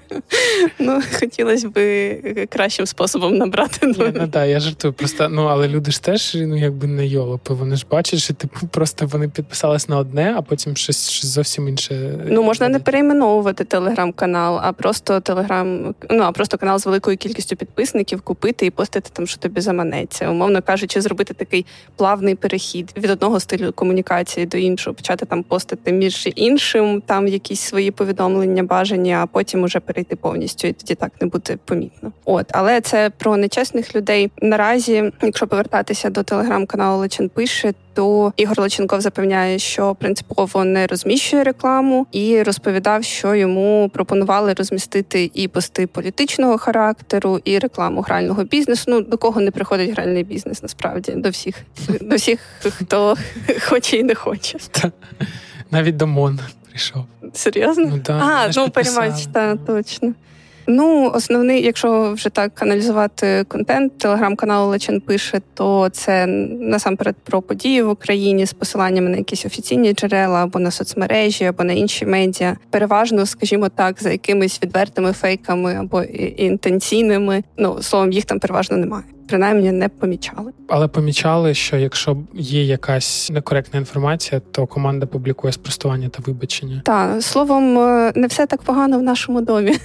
Ну 0.78 1.02
хотілося 1.18 1.68
б 1.68 1.76
кращим 2.46 2.87
способом 2.87 3.37
набрати. 3.37 3.87
Ну 3.87 4.28
так, 4.28 4.48
я 4.48 4.61
жартую. 4.61 4.94
Просто 4.98 5.28
ну 5.28 5.44
але 5.44 5.68
люди 5.68 5.90
ж 5.90 6.02
теж 6.02 6.34
ну 6.34 6.56
якби 6.56 6.87
не 6.87 7.06
йолопи. 7.06 7.54
Вони 7.54 7.76
ж 7.76 7.87
бачать, 7.90 8.20
що 8.20 8.34
типу 8.34 8.66
просто 8.66 9.06
вони 9.06 9.28
підписались 9.28 9.88
на 9.88 9.98
одне 9.98 10.34
а 10.37 10.42
потім 10.42 10.76
щось, 10.76 11.11
щось 11.11 11.30
зовсім 11.30 11.68
інше. 11.68 12.18
Ну 12.26 12.42
можна 12.42 12.68
не 12.68 12.78
перейменовувати 12.78 13.64
телеграм-канал, 13.64 14.61
а 14.62 14.72
просто 14.72 15.20
телеграм, 15.20 15.94
ну 16.11 16.22
а 16.22 16.32
просто 16.32 16.58
канал 16.58 16.78
з 16.78 16.87
великою 16.87 17.16
кількістю 17.16 17.56
підписників 17.56 18.20
купити 18.20 18.66
і 18.66 18.70
постити 18.70 19.11
там, 19.12 19.26
що 19.26 19.38
тобі 19.38 19.61
заманеться. 19.61 20.30
Умовно 20.30 20.62
кажучи, 20.62 21.00
зробити 21.00 21.34
такий 21.34 21.66
плавний 21.96 22.34
перехід 22.34 22.94
від 22.96 23.11
одного 23.11 23.40
стилю 23.40 23.72
комунікації 23.72 24.46
до 24.46 24.58
іншого, 24.58 24.94
почати 24.94 25.26
там 25.26 25.42
постити 25.42 25.92
між 25.92 26.28
іншим, 26.34 27.02
там 27.06 27.28
якісь 27.28 27.61
свої 27.61 27.90
повідомлення, 27.90 28.62
бажання, 28.62 29.20
а 29.22 29.26
потім 29.26 29.62
уже 29.62 29.80
перейти 29.80 30.16
повністю, 30.16 30.68
і 30.68 30.72
тоді 30.72 30.94
так 30.94 31.12
не 31.20 31.26
буде 31.26 31.58
помітно. 31.64 32.12
От, 32.24 32.46
але 32.50 32.80
це 32.80 33.11
про 33.18 33.37
нечесних 33.37 33.96
людей. 33.96 34.30
Наразі, 34.42 34.88
якщо 35.22 35.46
повертатися 35.46 36.11
до 36.11 36.22
телеграм-каналу 36.22 37.01
Лечин 37.01 37.29
пише, 37.29 37.74
то 37.94 38.33
Ігор 38.37 38.61
Лоченков 38.61 39.01
запевняє, 39.01 39.59
що 39.59 39.94
принципово 39.94 40.64
не 40.64 40.87
розміщує 40.87 41.44
рекламу, 41.44 42.07
і 42.12 42.42
розповідав, 42.42 43.05
що 43.05 43.35
йому 43.35 43.90
пропонували 43.94 44.53
розмістити 44.53 45.31
і 45.35 45.48
пости 45.48 45.87
політичного 45.87 46.59
характеру, 46.59 47.40
і 47.44 47.59
рекламу 47.59 48.01
грального 48.01 48.44
бізнесу. 48.44 48.85
Ну 48.88 49.01
до 49.01 49.18
кого 49.18 49.40
не 49.40 49.51
приходить 49.51 49.90
гральний 49.90 50.24
бізнес, 50.24 50.62
насправді 50.62 51.12
до 51.12 51.31
всіх, 51.31 51.55
до 52.01 52.16
всіх, 52.16 52.40
хто 52.79 53.16
хоче 53.68 53.96
і 53.96 54.03
не 54.03 54.14
хоче. 54.14 54.59
Навіть 55.70 55.96
до 55.96 56.07
МОН 56.07 56.40
прийшов. 56.68 57.05
Серйозно? 57.35 57.87
Ну, 57.87 58.01
да, 58.05 58.12
а, 58.12 58.51
ну 58.57 58.68
переймач, 58.70 59.27
так, 59.33 59.59
точно. 59.66 60.14
Ну, 60.70 61.11
основний, 61.14 61.64
якщо 61.64 62.12
вже 62.12 62.28
так 62.28 62.62
аналізувати 62.62 63.44
контент, 63.48 63.98
телеграм-канал 63.98 64.70
Лечин 64.70 65.00
пише, 65.00 65.40
то 65.54 65.88
це 65.88 66.26
насамперед 66.61 67.16
про 67.24 67.42
події 67.42 67.83
в 67.83 67.90
Україні 67.90 68.46
з 68.46 68.52
посиланнями 68.52 69.11
на 69.11 69.16
якісь 69.16 69.46
офіційні 69.46 69.92
джерела 69.92 70.42
або 70.42 70.59
на 70.59 70.70
соцмережі, 70.70 71.44
або 71.44 71.64
на 71.64 71.72
інші 71.72 72.07
медіа. 72.07 72.57
Переважно, 72.70 73.26
скажімо 73.26 73.68
так, 73.68 74.02
за 74.02 74.11
якимись 74.11 74.62
відвертими 74.62 75.12
фейками 75.12 75.74
або 75.74 76.02
інтенційними. 76.37 77.42
Ну 77.57 77.83
словом, 77.83 78.12
їх 78.12 78.24
там 78.24 78.38
переважно 78.38 78.76
немає. 78.76 79.04
Принаймні 79.28 79.72
не 79.72 79.88
помічали, 79.88 80.52
але 80.68 80.88
помічали, 80.88 81.54
що 81.54 81.76
якщо 81.76 82.16
є 82.35 82.64
якась 82.64 83.31
некоректна 83.31 83.78
інформація, 83.78 84.40
то 84.52 84.66
команда 84.66 85.07
публікує 85.07 85.52
спростування 85.52 86.09
та 86.09 86.22
вибачення. 86.26 86.83
Так, 86.85 87.22
словом, 87.22 87.78
е, 87.78 88.12
не 88.14 88.26
все 88.26 88.46
так 88.46 88.62
погано 88.62 88.98
в 88.98 89.02
нашому 89.02 89.40
домі. 89.40 89.76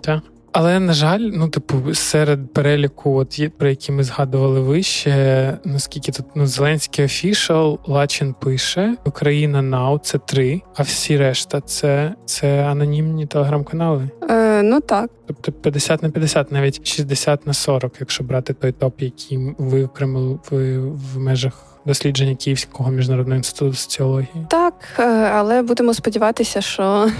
Так. 0.00 0.22
Але 0.52 0.80
на 0.80 0.92
жаль, 0.92 1.20
ну 1.20 1.48
типу, 1.48 1.94
серед 1.94 2.52
переліку, 2.52 3.16
от 3.16 3.38
є 3.38 3.48
про 3.48 3.68
які 3.68 3.92
ми 3.92 4.04
згадували 4.04 4.60
вище, 4.60 5.58
наскільки 5.64 6.12
тут 6.12 6.26
ну 6.34 6.46
Зеленський 6.46 7.04
офішал, 7.04 7.78
Лачин 7.86 8.34
пише, 8.40 8.96
Україна 9.04 9.62
Нау 9.62 9.98
це 9.98 10.18
три, 10.18 10.62
а 10.76 10.82
всі 10.82 11.16
решта 11.16 11.60
це 11.60 12.14
це 12.24 12.64
анонімні 12.64 13.26
телеграм-канали. 13.26 14.10
Е, 14.30 14.48
Ну 14.62 14.80
так. 14.80 15.10
Тобто 15.26 15.52
50 15.52 16.02
на 16.02 16.10
50, 16.10 16.52
навіть 16.52 16.86
60 16.86 17.46
на 17.46 17.52
40, 17.52 17.92
якщо 18.00 18.24
брати 18.24 18.52
той 18.52 18.72
топ, 18.72 19.02
який 19.02 19.54
ви 19.58 19.84
окремили 19.84 20.38
в, 20.50 20.78
в 20.78 21.18
межах. 21.18 21.67
Дослідження 21.88 22.34
Київського 22.34 22.90
міжнародного 22.90 23.36
інституту 23.36 23.74
соціології. 23.76 24.46
Так, 24.48 24.74
е, 24.98 25.02
але 25.34 25.62
будемо 25.62 25.94
сподіватися, 25.94 26.60
що 26.60 27.10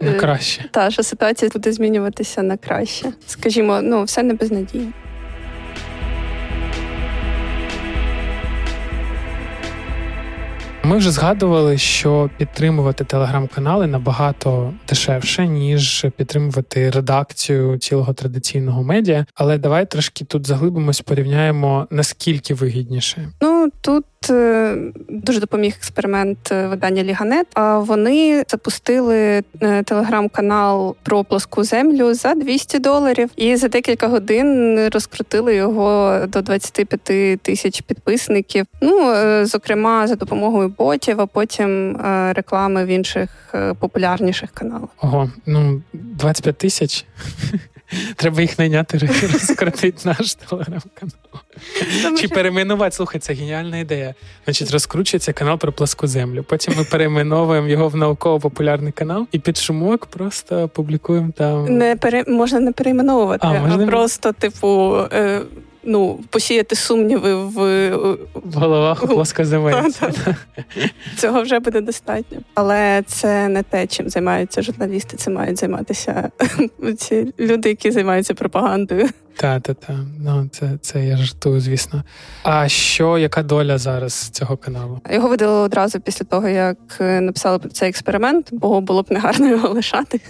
на 0.00 0.12
краще. 0.12 0.64
Та 0.70 0.90
що 0.90 1.02
ситуація 1.02 1.50
буде 1.54 1.72
змінюватися 1.72 2.42
на 2.42 2.56
краще. 2.56 3.12
Скажімо, 3.26 3.80
ну 3.82 4.04
все 4.04 4.22
не 4.22 4.34
безнадійно. 4.34 4.92
Ми 10.84 10.96
вже 10.96 11.10
згадували, 11.10 11.78
що 11.78 12.30
підтримувати 12.38 13.04
телеграм-канали 13.04 13.86
набагато 13.86 14.72
дешевше, 14.88 15.46
ніж 15.46 16.06
підтримувати 16.16 16.90
редакцію 16.90 17.78
цілого 17.78 18.12
традиційного 18.12 18.82
медіа. 18.82 19.26
Але 19.34 19.58
давай 19.58 19.90
трошки 19.90 20.24
тут 20.24 20.46
заглибимось, 20.46 21.00
порівняємо 21.00 21.86
наскільки 21.90 22.54
вигідніше. 22.54 23.28
Ну 23.40 23.51
тут 23.80 24.04
Е, 24.30 24.76
дуже 25.08 25.40
допоміг 25.40 25.74
експеримент 25.76 26.52
е, 26.52 26.66
видання 26.66 27.02
Ліганет. 27.02 27.46
А 27.54 27.78
вони 27.78 28.44
запустили 28.48 29.42
е, 29.62 29.82
телеграм-канал 29.82 30.96
про 31.02 31.24
плоску 31.24 31.64
землю 31.64 32.14
за 32.14 32.34
200 32.34 32.78
доларів, 32.78 33.30
і 33.36 33.56
за 33.56 33.68
декілька 33.68 34.08
годин 34.08 34.78
розкрутили 34.88 35.54
його 35.54 36.18
до 36.28 36.42
25 36.42 37.42
тисяч 37.42 37.80
підписників. 37.80 38.66
Ну 38.80 39.14
зокрема, 39.44 40.06
за 40.06 40.14
допомогою 40.14 40.68
ботів, 40.78 41.20
а 41.20 41.26
потім 41.26 41.96
реклами 42.30 42.84
в 42.84 42.88
інших 42.88 43.54
популярніших 43.78 44.50
каналах. 44.50 44.88
Ого, 45.00 45.30
ну 45.46 45.82
25 45.92 46.56
тисяч. 46.56 47.06
Треба 48.16 48.42
їх 48.42 48.58
найняти 48.58 48.98
розкрутити 49.32 50.02
наш 50.04 50.34
телеграм-канал. 50.34 52.16
Чи 52.18 52.28
перейменувати, 52.28 52.96
слухай, 52.96 53.20
це 53.20 53.32
геніальна 53.32 53.78
ідея. 53.78 54.14
Значить, 54.44 54.70
розкручується 54.70 55.32
канал 55.32 55.58
про 55.58 55.72
пласку 55.72 56.06
землю. 56.06 56.44
Потім 56.48 56.74
ми 56.76 56.84
перейменовуємо 56.84 57.68
його 57.68 57.88
в 57.88 57.96
науково-популярний 57.96 58.92
канал 58.92 59.26
і 59.32 59.38
під 59.38 59.56
шумок 59.56 60.06
просто 60.06 60.68
публікуємо 60.68 61.32
там. 61.36 61.78
Не 61.78 61.96
пере... 61.96 62.24
можна 62.28 62.60
не 62.60 62.72
перейменовувати, 62.72 63.46
а, 63.46 63.60
можна... 63.60 63.84
а 63.84 63.86
просто, 63.86 64.32
типу. 64.32 64.98
Е 65.84 65.88
ну, 65.90 66.20
посіяти 66.30 66.76
сумніви 66.76 67.34
в 67.34 67.90
В 68.34 68.54
головах 68.54 69.06
плоскоземельців. 69.06 70.36
Цього 71.16 71.42
вже 71.42 71.58
буде 71.58 71.80
достатньо. 71.80 72.38
Але 72.54 73.02
це 73.06 73.48
не 73.48 73.62
те, 73.62 73.86
чим 73.86 74.08
займаються 74.08 74.62
журналісти. 74.62 75.16
Це 75.16 75.30
мають 75.30 75.58
займатися 75.58 76.30
ці 76.98 77.34
люди, 77.40 77.68
які 77.68 77.90
займаються 77.90 78.34
пропагандою. 78.34 79.08
Так, 79.36 79.62
так, 79.62 79.76
так. 79.86 79.96
Ну, 80.24 80.48
це 80.52 80.70
це 80.80 81.06
я 81.06 81.16
жартую, 81.16 81.60
звісно. 81.60 82.02
А 82.42 82.68
що, 82.68 83.18
яка 83.18 83.42
доля 83.42 83.78
зараз 83.78 84.28
цього 84.28 84.56
каналу? 84.56 85.00
Його 85.12 85.28
видали 85.28 85.60
одразу 85.60 86.00
після 86.00 86.24
того, 86.24 86.48
як 86.48 86.78
написали 87.00 87.58
про 87.58 87.68
цей 87.68 87.88
експеримент, 87.88 88.48
бо 88.52 88.80
було 88.80 89.02
б 89.02 89.06
негарно 89.10 89.48
його 89.48 89.68
лишати. 89.68 90.20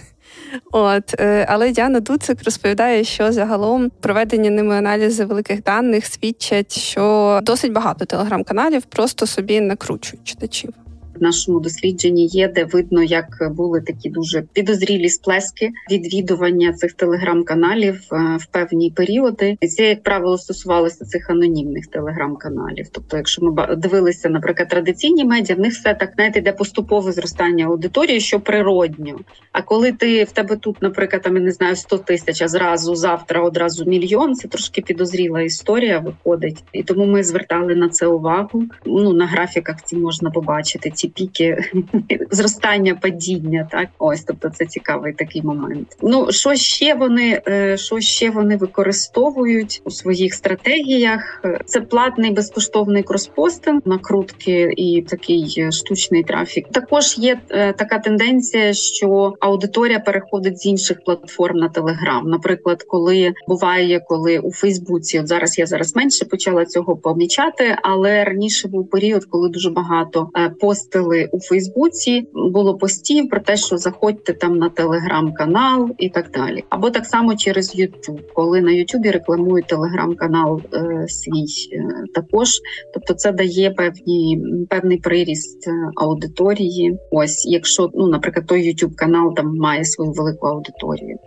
От, 0.71 1.19
е, 1.19 1.45
але 1.49 1.71
Діана 1.71 1.99
Дуцик 1.99 2.43
розповідає, 2.43 3.03
що 3.03 3.31
загалом 3.31 3.91
проведені 3.99 4.49
ними 4.49 4.75
аналізи 4.75 5.25
великих 5.25 5.63
даних 5.63 6.05
свідчать, 6.05 6.77
що 6.77 7.39
досить 7.43 7.71
багато 7.71 8.05
телеграм-каналів 8.05 8.81
просто 8.81 9.27
собі 9.27 9.61
накручують 9.61 10.27
читачів 10.27 10.73
нашому 11.21 11.59
дослідженні 11.59 12.25
є, 12.25 12.47
де 12.47 12.65
видно, 12.65 13.03
як 13.03 13.51
були 13.55 13.81
такі 13.81 14.09
дуже 14.09 14.41
підозрілі 14.53 15.09
сплески 15.09 15.71
відвідування 15.91 16.73
цих 16.73 16.93
телеграм-каналів 16.93 18.01
е, 18.11 18.37
в 18.39 18.45
певні 18.45 18.91
періоди. 18.91 19.57
І 19.61 19.67
це, 19.67 19.89
як 19.89 20.03
правило, 20.03 20.37
стосувалося 20.37 21.05
цих 21.05 21.29
анонімних 21.29 21.87
телеграм-каналів. 21.87 22.87
Тобто, 22.91 23.17
якщо 23.17 23.45
ми 23.45 23.75
дивилися, 23.75 24.29
наприклад, 24.29 24.69
традиційні 24.69 25.25
медіа, 25.25 25.55
в 25.55 25.59
них 25.59 25.73
все 25.73 25.93
так 25.93 26.11
знаєте, 26.15 26.39
йде 26.39 26.51
поступове 26.51 27.11
зростання 27.11 27.65
аудиторії, 27.65 28.19
що 28.19 28.39
природньо. 28.39 29.19
А 29.51 29.61
коли 29.61 29.91
ти 29.91 30.23
в 30.23 30.31
тебе 30.31 30.55
тут, 30.55 30.81
наприклад, 30.81 31.21
там, 31.21 31.35
я 31.35 31.41
не 31.41 31.51
знаю, 31.51 31.75
100 31.75 31.97
тисяч, 31.97 32.41
а 32.41 32.47
зразу 32.47 32.95
завтра 32.95 33.41
одразу 33.41 33.85
мільйон, 33.85 34.35
це 34.35 34.47
трошки 34.47 34.81
підозріла 34.81 35.41
історія 35.41 35.99
виходить, 35.99 36.63
і 36.73 36.83
тому 36.83 37.05
ми 37.05 37.23
звертали 37.23 37.75
на 37.75 37.89
це 37.89 38.07
увагу. 38.07 38.63
Ну 38.85 39.13
на 39.13 39.25
графіках 39.25 39.83
ці 39.83 39.95
можна 39.95 40.31
побачити 40.31 40.91
ці 41.03 41.09
піки 41.09 41.57
зростання 42.31 42.95
падіння. 42.95 43.67
Так, 43.71 43.89
ось 43.99 44.23
тобто 44.23 44.49
це 44.49 44.65
цікавий 44.65 45.13
такий 45.13 45.41
момент. 45.41 45.87
Ну 46.01 46.31
що 46.31 46.55
ще 46.55 46.95
вони 46.95 47.41
е, 47.47 47.77
що 47.77 47.99
ще 47.99 48.29
вони 48.29 48.57
використовують 48.57 49.81
у 49.85 49.91
своїх 49.91 50.33
стратегіях? 50.33 51.43
Це 51.65 51.81
платний 51.81 52.31
безкоштовний 52.31 53.03
кроспостинг, 53.03 53.81
накрутки 53.85 54.73
і 54.77 55.01
такий 55.01 55.71
штучний 55.71 56.23
трафік. 56.23 56.67
Також 56.71 57.17
є 57.17 57.39
е, 57.49 57.73
така 57.73 57.99
тенденція, 57.99 58.73
що 58.73 59.33
аудиторія 59.39 59.99
переходить 59.99 60.59
з 60.59 60.65
інших 60.65 61.03
платформ 61.03 61.57
на 61.57 61.69
Телеграм. 61.69 62.29
Наприклад, 62.29 62.83
коли 62.83 63.33
буває, 63.47 63.99
коли 64.07 64.39
у 64.39 64.51
Фейсбуці, 64.51 65.19
от 65.19 65.27
зараз 65.27 65.59
я 65.59 65.65
зараз 65.65 65.95
менше 65.95 66.25
почала 66.25 66.65
цього 66.65 66.95
помічати, 66.95 67.77
але 67.83 68.23
раніше 68.23 68.67
був 68.67 68.89
період, 68.89 69.25
коли 69.25 69.49
дуже 69.49 69.69
багато 69.69 70.29
е, 70.35 70.51
постили 70.93 71.29
у 71.31 71.39
Фейсбуці. 71.39 72.27
Було 72.33 72.77
постів 72.77 73.29
про 73.29 73.39
те, 73.39 73.57
що 73.57 73.77
заходьте 73.77 74.33
там 74.33 74.57
на 74.57 74.69
телеграм-канал 74.69 75.89
і 75.97 76.09
так 76.09 76.31
далі. 76.31 76.63
Або 76.69 76.89
так 76.89 77.05
само 77.05 77.35
через 77.35 77.75
YouTube, 77.75 78.21
коли 78.33 78.61
на 78.61 78.71
Ютубі 78.71 79.11
рекламують 79.11 79.67
телеграм-канал 79.67 80.61
е, 80.73 81.07
свій 81.07 81.77
е, 81.77 81.83
також. 82.13 82.49
Тобто, 82.93 83.13
це 83.13 83.31
дає 83.31 83.71
певні 83.71 84.43
певний 84.69 84.97
приріст 84.97 85.67
е, 85.67 85.71
аудиторії. 85.95 86.97
Ось, 87.11 87.45
якщо 87.45 87.89
ну, 87.93 88.07
наприклад, 88.07 88.47
той 88.47 88.61
YouTube 88.61 88.95
канал 88.95 89.35
там 89.35 89.57
має 89.57 89.85
свою 89.85 90.11
велику 90.11 90.47
аудиторію. 90.47 91.17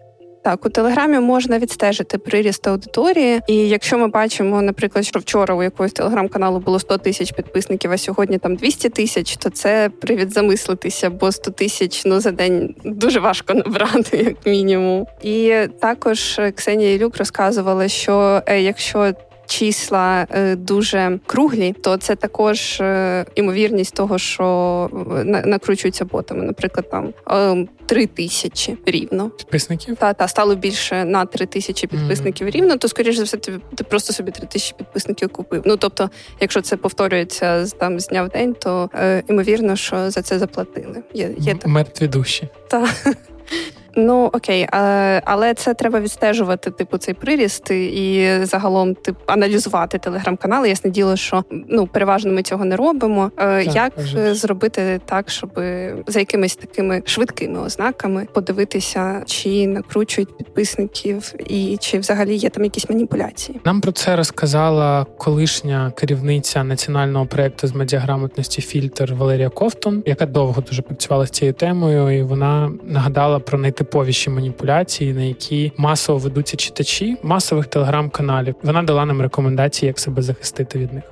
Так, 0.46 0.66
у 0.66 0.68
телеграмі 0.68 1.18
можна 1.20 1.58
відстежити 1.58 2.18
приріст 2.18 2.68
аудиторії, 2.68 3.40
і 3.46 3.54
якщо 3.54 3.98
ми 3.98 4.08
бачимо, 4.08 4.62
наприклад, 4.62 5.06
що 5.06 5.18
вчора 5.18 5.54
у 5.54 5.62
якогось 5.62 5.92
телеграм-каналу 5.92 6.58
було 6.58 6.78
100 6.78 6.98
тисяч 6.98 7.32
підписників, 7.32 7.92
а 7.92 7.98
сьогодні 7.98 8.38
там 8.38 8.56
200 8.56 8.88
тисяч, 8.88 9.36
то 9.36 9.50
це 9.50 9.90
привід 10.00 10.32
замислитися, 10.32 11.10
бо 11.10 11.32
100 11.32 11.50
тисяч 11.50 12.02
ну 12.04 12.20
за 12.20 12.30
день 12.30 12.74
дуже 12.84 13.20
важко 13.20 13.54
набрати, 13.54 14.16
як 14.16 14.46
мінімум. 14.46 15.06
І 15.22 15.54
також 15.80 16.40
Ксенія 16.54 16.94
Ілюк 16.94 17.16
розказувала, 17.16 17.88
що 17.88 18.42
е, 18.46 18.60
якщо 18.60 19.12
числа 19.46 20.26
е, 20.30 20.56
дуже 20.56 21.18
круглі, 21.26 21.72
то 21.72 21.96
це 21.96 22.16
також 22.16 22.80
е, 22.80 23.26
імовірність 23.34 23.94
того, 23.94 24.18
що 24.18 24.88
накручуються 25.24 26.04
ботами. 26.04 26.44
Наприклад, 26.44 26.90
там 26.90 27.12
три 27.86 28.06
тисячі 28.06 28.76
рівно 28.86 29.30
підписників. 29.30 29.96
Та 29.96 30.12
та 30.12 30.28
стало 30.28 30.54
більше 30.54 31.04
на 31.04 31.24
три 31.24 31.46
тисячі 31.46 31.86
підписників 31.86 32.46
mm. 32.46 32.50
рівно. 32.50 32.76
То 32.76 32.88
скоріш 32.88 33.16
за 33.16 33.22
все, 33.22 33.36
ти, 33.36 33.60
ти 33.74 33.84
просто 33.84 34.12
собі 34.12 34.30
три 34.30 34.46
тисячі 34.46 34.74
підписників 34.78 35.28
купив. 35.28 35.62
Ну 35.64 35.76
тобто, 35.76 36.10
якщо 36.40 36.60
це 36.60 36.76
повторюється 36.76 37.66
там 37.66 38.00
з 38.00 38.06
дня 38.06 38.22
в 38.22 38.28
день, 38.28 38.54
то 38.54 38.90
е, 38.94 39.22
імовірно, 39.28 39.76
що 39.76 40.10
за 40.10 40.22
це 40.22 40.38
заплатили. 40.38 41.02
Є 41.14 41.30
є 41.38 41.54
так. 41.54 41.66
мертві 41.66 42.08
душі. 42.08 42.48
Так. 42.68 42.88
Ну 43.96 44.30
окей, 44.32 44.68
але 45.24 45.54
це 45.54 45.74
треба 45.74 46.00
відстежувати, 46.00 46.70
типу, 46.70 46.98
цей 46.98 47.14
приріст 47.14 47.70
і 47.70 48.30
загалом 48.42 48.94
тип 48.94 49.16
аналізувати 49.26 49.98
телеграм-канали. 49.98 50.68
Ясне 50.68 50.90
діло, 50.90 51.16
що 51.16 51.44
ну 51.50 51.86
переважно 51.86 52.32
ми 52.32 52.42
цього 52.42 52.64
не 52.64 52.76
робимо. 52.76 53.30
Е, 53.36 53.64
так, 53.64 53.74
Як 53.74 53.94
кажуть. 53.94 54.36
зробити 54.36 55.00
так, 55.04 55.30
щоб 55.30 55.50
за 56.06 56.18
якимись 56.18 56.56
такими 56.56 57.02
швидкими 57.04 57.60
ознаками 57.60 58.26
подивитися, 58.32 59.22
чи 59.26 59.66
накручують 59.66 60.36
підписників, 60.38 61.34
і 61.46 61.76
чи 61.80 61.98
взагалі 61.98 62.34
є 62.36 62.50
там 62.50 62.64
якісь 62.64 62.90
маніпуляції? 62.90 63.60
Нам 63.64 63.80
про 63.80 63.92
це 63.92 64.16
розказала 64.16 65.06
колишня 65.18 65.92
керівниця 65.96 66.64
національного 66.64 67.26
проекту 67.26 67.66
з 67.66 67.74
медіаграмотності 67.74 68.62
Фільтр 68.62 69.14
Валерія 69.14 69.48
Ковтун, 69.48 70.02
яка 70.06 70.26
довго 70.26 70.60
дуже 70.60 70.82
працювала 70.82 71.26
з 71.26 71.30
цією 71.30 71.54
темою, 71.54 72.18
і 72.18 72.22
вона 72.22 72.72
нагадала 72.84 73.38
про 73.38 73.58
найтиповіші 73.58 73.85
типовіші 73.86 74.30
маніпуляції, 74.30 75.12
на 75.12 75.22
які 75.22 75.72
масово 75.76 76.18
ведуться 76.18 76.56
читачі 76.56 77.16
масових 77.22 77.66
телеграм-каналів. 77.66 78.54
Вона 78.62 78.82
дала 78.82 79.04
нам 79.04 79.22
рекомендації, 79.22 79.86
як 79.86 79.98
себе 79.98 80.22
захистити 80.22 80.78
від 80.78 80.92
них. 80.92 81.04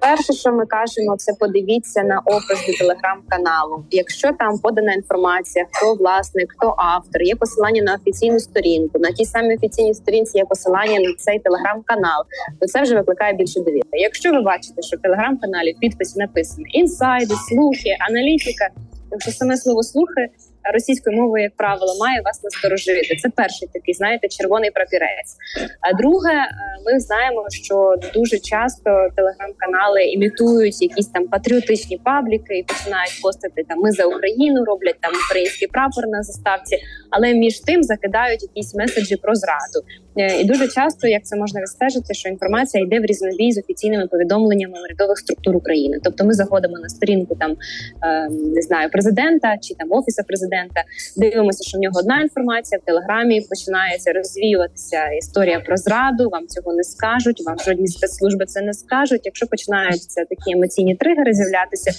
Перше, 0.00 0.32
що 0.32 0.52
ми 0.52 0.66
кажемо, 0.66 1.16
це 1.16 1.32
подивіться 1.40 2.02
на 2.02 2.18
опис 2.18 2.66
до 2.66 2.72
телеграм-каналу. 2.78 3.84
Якщо 3.90 4.32
там 4.38 4.58
подана 4.58 4.92
інформація, 4.92 5.66
хто 5.70 5.94
власник, 5.94 6.54
хто 6.56 6.74
автор, 6.78 7.22
є 7.22 7.34
посилання 7.34 7.82
на 7.82 7.94
офіційну 7.94 8.38
сторінку. 8.38 8.98
На 8.98 9.12
тій 9.12 9.24
самій 9.24 9.54
офіційній 9.56 9.94
сторінці 9.94 10.38
є 10.38 10.44
посилання 10.44 11.00
на 11.00 11.14
цей 11.18 11.38
телеграм-канал, 11.38 12.22
то 12.60 12.66
це 12.66 12.82
вже 12.82 12.94
викликає 12.94 13.32
більше 13.32 13.60
довіри. 13.60 13.88
Якщо 13.92 14.32
ви 14.32 14.40
бачите, 14.40 14.82
що 14.82 14.96
в 14.96 15.00
телеграм-каналі 15.00 15.72
в 15.72 15.78
підписі 15.78 16.18
написано 16.18 16.66
інсайди, 16.72 17.34
слухи, 17.48 17.90
аналітика, 18.10 18.68
якщо 19.12 19.30
саме 19.30 19.56
слово 19.56 19.82
слухи 19.82 20.28
російською 20.72 21.16
мовою, 21.16 21.42
як 21.42 21.56
правило, 21.56 21.92
має 22.00 22.20
вас 22.24 22.42
насторожити. 22.42 23.16
Це 23.16 23.28
перший 23.36 23.68
такий, 23.72 23.94
знаєте, 23.94 24.28
червоний 24.28 24.70
прапірець. 24.70 25.36
А 25.80 25.92
друге, 25.92 26.32
е, 26.32 26.48
ми 26.86 27.00
знаємо, 27.00 27.46
що 27.50 27.94
дуже 28.14 28.38
часто 28.38 29.08
телеграм-канали 29.16 30.04
імітують 30.04 30.82
якісь 30.82 31.08
там 31.08 31.28
патріотичні 31.28 31.98
пабліки 32.04 32.58
і 32.58 32.62
починають 32.62 33.20
постити 33.22 33.64
там 33.68 33.78
ми 33.78 33.92
за 33.92 34.04
Україну, 34.04 34.64
роблять 34.64 35.00
там 35.00 35.12
український 35.30 35.68
прапор 35.68 36.06
на 36.08 36.22
заставці, 36.22 36.76
але 37.10 37.34
між 37.34 37.60
тим 37.60 37.82
закидають 37.82 38.42
якісь 38.42 38.74
меседжі 38.74 39.16
про 39.16 39.34
зраду. 39.34 39.86
Е, 40.16 40.40
і 40.40 40.44
дуже 40.44 40.68
часто, 40.68 41.08
як 41.08 41.24
це 41.24 41.36
можна 41.36 41.60
відстежити, 41.60 42.14
що 42.14 42.28
інформація 42.28 42.84
йде 42.84 43.00
в 43.00 43.04
різнобій 43.04 43.52
з 43.52 43.58
офіційними 43.58 44.06
повідомленнями 44.06 44.74
урядових 44.82 45.18
структур 45.18 45.56
України. 45.56 45.98
Тобто, 46.04 46.24
ми 46.24 46.34
заходимо 46.34 46.78
на 46.78 46.88
сторінку 46.88 47.34
там 47.34 47.50
е, 47.50 48.28
не 48.30 48.62
знаю 48.62 48.90
президента 48.90 49.56
чи 49.62 49.74
там 49.74 49.92
офіса 49.92 50.22
президента, 50.22 50.82
дивимося, 51.16 51.64
що 51.68 51.78
в 51.78 51.80
нього 51.80 51.98
одна 51.98 52.20
інформація 52.20 52.78
в 52.82 52.84
телеграмі 52.84 53.40
починається 53.40 54.12
розвіюватися 54.12 55.08
історія 55.18 55.60
про 55.60 55.76
зраду. 55.76 56.28
Вам 56.28 56.46
цього 56.46 56.72
не 56.72 56.84
скажуть. 56.84 57.42
Вам 57.46 57.58
жодні 57.58 57.86
спецслужби 57.86 58.46
це 58.46 58.62
не 58.62 58.74
скажуть. 58.74 59.20
Якщо 59.24 59.46
починаються 59.46 60.24
такі 60.24 60.52
емоційні 60.56 60.94
тригери 60.96 61.34
з'являтися, 61.34 61.90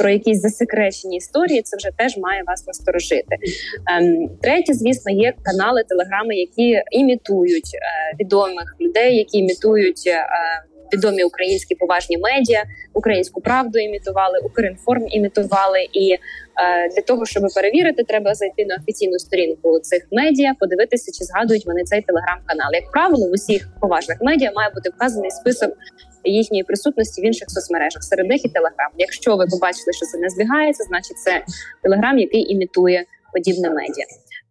про 0.00 0.10
якісь 0.10 0.40
засекречені 0.40 1.16
історії, 1.16 1.62
це 1.62 1.76
вже 1.76 1.90
теж 1.96 2.16
має 2.16 2.42
вас 2.46 2.66
насторожити. 2.66 3.36
Ем, 3.90 4.28
третє, 4.42 4.74
звісно, 4.74 5.12
є 5.12 5.34
канали 5.42 5.82
телеграми, 5.88 6.36
які 6.36 6.82
імітують 6.90 7.70
е, 7.74 8.16
відомих 8.20 8.76
людей, 8.80 9.16
які 9.16 9.38
імітують. 9.38 10.02
Е, 10.06 10.26
відомі 10.94 11.24
українські 11.24 11.74
поважні 11.74 12.18
медіа, 12.18 12.62
українську 12.94 13.40
правду 13.40 13.78
імітували, 13.78 14.38
Укрінформ 14.38 15.08
імітували. 15.08 15.80
І 15.92 16.12
е, 16.12 16.18
для 16.94 17.02
того, 17.02 17.26
щоб 17.26 17.42
перевірити, 17.54 18.04
треба 18.04 18.34
зайти 18.34 18.66
на 18.66 18.76
офіційну 18.76 19.18
сторінку 19.18 19.78
цих 19.78 20.06
медіа, 20.12 20.54
подивитися, 20.60 21.12
чи 21.12 21.24
згадують 21.24 21.66
вони 21.66 21.82
цей 21.84 22.02
телеграм-канал. 22.02 22.70
Як 22.72 22.90
правило, 22.90 23.28
в 23.28 23.32
усіх 23.32 23.68
поважних 23.80 24.18
медіа 24.20 24.52
має 24.54 24.70
бути 24.70 24.90
вказаний 24.90 25.30
список 25.30 25.70
їхньої 26.24 26.62
присутності 26.62 27.22
в 27.22 27.24
інших 27.24 27.50
соцмережах 27.50 28.04
серед 28.04 28.26
них 28.26 28.44
і 28.44 28.48
телеграм. 28.48 28.90
Якщо 28.98 29.36
ви 29.36 29.46
побачили, 29.46 29.92
що 29.92 30.06
це 30.06 30.18
не 30.18 30.28
збігається, 30.28 30.84
значить 30.84 31.18
це 31.18 31.44
телеграм, 31.82 32.18
який 32.18 32.52
імітує 32.52 33.04
подібне 33.32 33.70
медіа. 33.70 34.04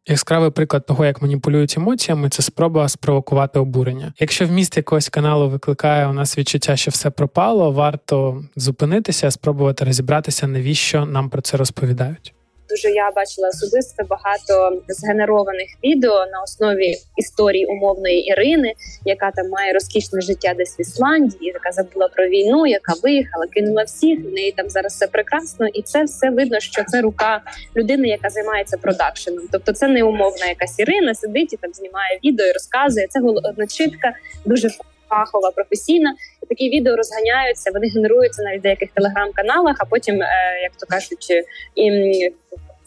Яскравий 0.07 0.51
приклад 0.51 0.85
того, 0.85 1.05
як 1.05 1.21
маніпулюють 1.21 1.77
емоціями, 1.77 2.29
це 2.29 2.41
спроба 2.41 2.89
спровокувати 2.89 3.59
обурення. 3.59 4.13
Якщо 4.19 4.45
вміст 4.45 4.77
якогось 4.77 5.09
каналу 5.09 5.49
викликає 5.49 6.07
у 6.07 6.13
нас 6.13 6.37
відчуття, 6.37 6.75
що 6.75 6.91
все 6.91 7.09
пропало, 7.09 7.71
варто 7.71 8.43
зупинитися, 8.55 9.31
спробувати 9.31 9.85
розібратися, 9.85 10.47
навіщо 10.47 11.05
нам 11.05 11.29
про 11.29 11.41
це 11.41 11.57
розповідають. 11.57 12.33
Дуже 12.69 12.89
я 12.89 13.11
бачила 13.11 13.49
особисто 13.49 14.03
багато 14.03 14.81
згенерованих 14.87 15.67
відео 15.83 16.25
на 16.25 16.41
основі 16.43 16.95
історії 17.17 17.65
умовної 17.65 18.19
Ірини, 18.19 18.73
яка 19.05 19.31
там 19.31 19.49
має 19.49 19.73
розкішне 19.73 20.21
життя 20.21 20.53
десь 20.57 20.79
в 20.79 20.81
Ісландії, 20.81 21.51
яка 21.53 21.71
забула 21.71 22.07
про 22.07 22.27
війну, 22.27 22.67
яка 22.67 22.93
виїхала, 23.03 23.45
кинула 23.47 23.83
всіх. 23.83 24.19
В 24.19 24.33
неї 24.33 24.51
там 24.51 24.69
зараз 24.69 24.93
все 24.93 25.07
прекрасно, 25.07 25.67
і 25.67 25.81
це 25.81 26.03
все 26.03 26.29
видно, 26.29 26.59
що 26.59 26.83
це 26.87 27.01
рука 27.01 27.41
людини, 27.75 28.07
яка 28.07 28.29
займається 28.29 28.77
продакшеном. 28.77 29.43
Тобто, 29.51 29.73
це 29.73 29.87
не 29.87 30.03
умовна 30.03 30.45
якась 30.45 30.79
Ірина, 30.79 31.15
сидить 31.15 31.53
і 31.53 31.57
там 31.57 31.73
знімає 31.73 32.19
відео 32.23 32.45
і 32.45 32.51
розказує. 32.51 33.07
Це 33.09 33.19
одночитка 33.19 34.13
дуже 34.45 34.69
фахова, 35.09 35.51
професійна. 35.51 36.13
Такі 36.49 36.69
відео 36.69 36.95
розганяються, 36.95 37.71
вони 37.73 37.87
генеруються 37.87 38.43
навіть 38.43 38.59
в 38.59 38.63
деяких 38.63 38.89
телеграм-каналах, 38.91 39.75
а 39.79 39.85
потім, 39.85 40.21
е, 40.21 40.27
як 40.63 40.71
то 40.79 40.85
кажуть, 40.85 41.31
і 41.75 41.91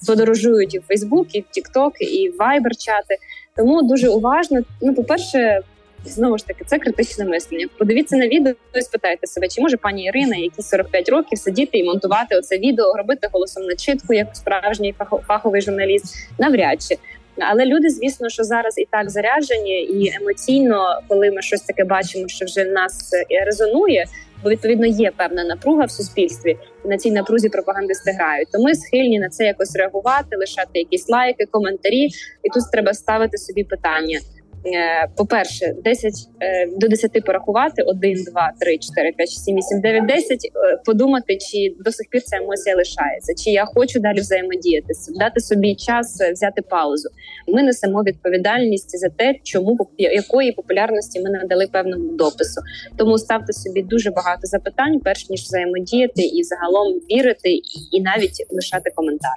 подорожують 0.07 0.75
і 0.75 0.79
в 0.79 0.83
Фейсбук, 0.83 1.35
і 1.35 1.41
в 1.41 1.45
Тікток, 1.51 1.93
і 2.01 2.29
в 2.29 2.37
Вайбер 2.37 2.77
чати. 2.77 3.17
Тому 3.57 3.83
дуже 3.83 4.09
уважно. 4.09 4.61
Ну, 4.83 4.95
по 4.95 5.05
перше. 5.05 5.61
Знову 6.05 6.39
ж 6.39 6.47
таки, 6.47 6.65
це 6.65 6.79
критичне 6.79 7.25
мислення. 7.25 7.67
Подивіться 7.79 8.17
на 8.17 8.29
відео 8.29 8.55
і 8.75 8.81
спитайте 8.81 9.27
себе, 9.27 9.49
чи 9.49 9.61
може 9.61 9.77
пані 9.77 10.05
Ірина, 10.05 10.37
які 10.37 10.63
45 10.63 11.09
років 11.09 11.39
сидіти 11.39 11.79
і 11.79 11.85
монтувати 11.85 12.37
оце 12.37 12.59
відео, 12.59 12.97
робити 12.97 13.29
голосом 13.33 13.63
на 13.63 13.75
читку, 13.77 14.15
як 14.15 14.29
справжній 14.33 14.95
фаховий 15.27 15.63
журналіст, 15.63 16.15
навряд 16.39 16.83
чи. 16.83 16.97
Але 17.39 17.67
люди, 17.67 17.91
звісно, 17.91 18.29
що 18.29 18.45
зараз 18.45 18.79
і 18.79 18.89
так 18.91 19.11
заряджені, 19.11 19.83
і 19.83 20.13
емоційно, 20.21 21.01
коли 21.09 21.31
ми 21.31 21.43
щось 21.43 21.61
таке 21.61 21.85
бачимо, 21.85 22.29
що 22.29 22.45
вже 22.45 22.65
нас 22.65 23.11
е, 23.15 23.45
резонує, 23.45 24.07
бо 24.45 24.51
відповідно 24.51 24.87
є 24.87 25.11
певна 25.17 25.45
напруга 25.45 25.85
в 25.85 25.91
суспільстві. 25.91 26.57
і 26.85 26.89
на 26.89 26.97
цій 26.97 27.11
напрузі 27.11 27.49
пропагандисти 27.49 28.11
грають. 28.11 28.49
То 28.53 28.63
ми 28.63 28.75
схильні 28.75 29.19
на 29.19 29.29
це 29.29 29.45
якось 29.45 29.77
реагувати, 29.77 30.37
лишати 30.37 30.79
якісь 30.79 31.09
лайки, 31.09 31.47
коментарі, 31.51 32.05
і 32.43 32.49
тут 32.55 32.63
треба 32.73 32.95
ставити 32.95 33.39
собі 33.39 33.65
питання. 33.65 34.21
Е, 34.67 35.09
по-перше, 35.17 35.75
10 35.85 36.15
е, 36.41 36.67
до 36.67 36.89
10 36.89 37.25
порахувати 37.27 37.83
1, 37.83 38.25
2, 38.25 38.53
3, 38.61 38.79
4, 38.79 39.13
5, 39.13 39.29
6, 39.29 39.45
7, 39.45 39.57
8, 39.57 39.81
9, 39.81 40.07
10, 40.07 40.39
подумати, 40.85 41.37
чи 41.37 41.75
до 41.85 41.93
сих 41.93 42.07
пір 42.11 42.23
ця 42.23 42.37
емоція 42.37 42.77
лишається, 42.77 43.35
чи 43.45 43.51
я 43.51 43.65
хочу 43.65 44.01
далі 44.01 44.21
взаємодіяти, 44.21 44.89
дати 45.19 45.41
собі 45.41 45.75
час 45.75 46.21
е, 46.21 46.33
взяти 46.33 46.63
паузу. 46.63 47.09
Ми 47.49 47.63
несемо 47.63 48.03
відповідальність 48.03 48.99
за 48.99 49.09
те, 49.09 49.35
чому 49.43 49.79
якої 49.99 50.53
популярності 50.53 51.21
ми 51.21 51.31
надали 51.31 51.67
певному 51.73 52.13
допису. 52.13 52.61
Тому 52.97 53.19
ставте 53.19 53.53
собі 53.53 53.83
дуже 53.83 54.11
багато 54.11 54.41
запитань, 54.43 55.01
перш 55.01 55.31
ніж 55.31 55.41
взаємодіяти 55.41 56.23
і 56.23 56.43
загалом 56.43 56.93
вірити, 56.93 57.51
і 57.93 58.01
навіть 58.01 58.47
лишати 58.51 58.91
коментар. 58.95 59.37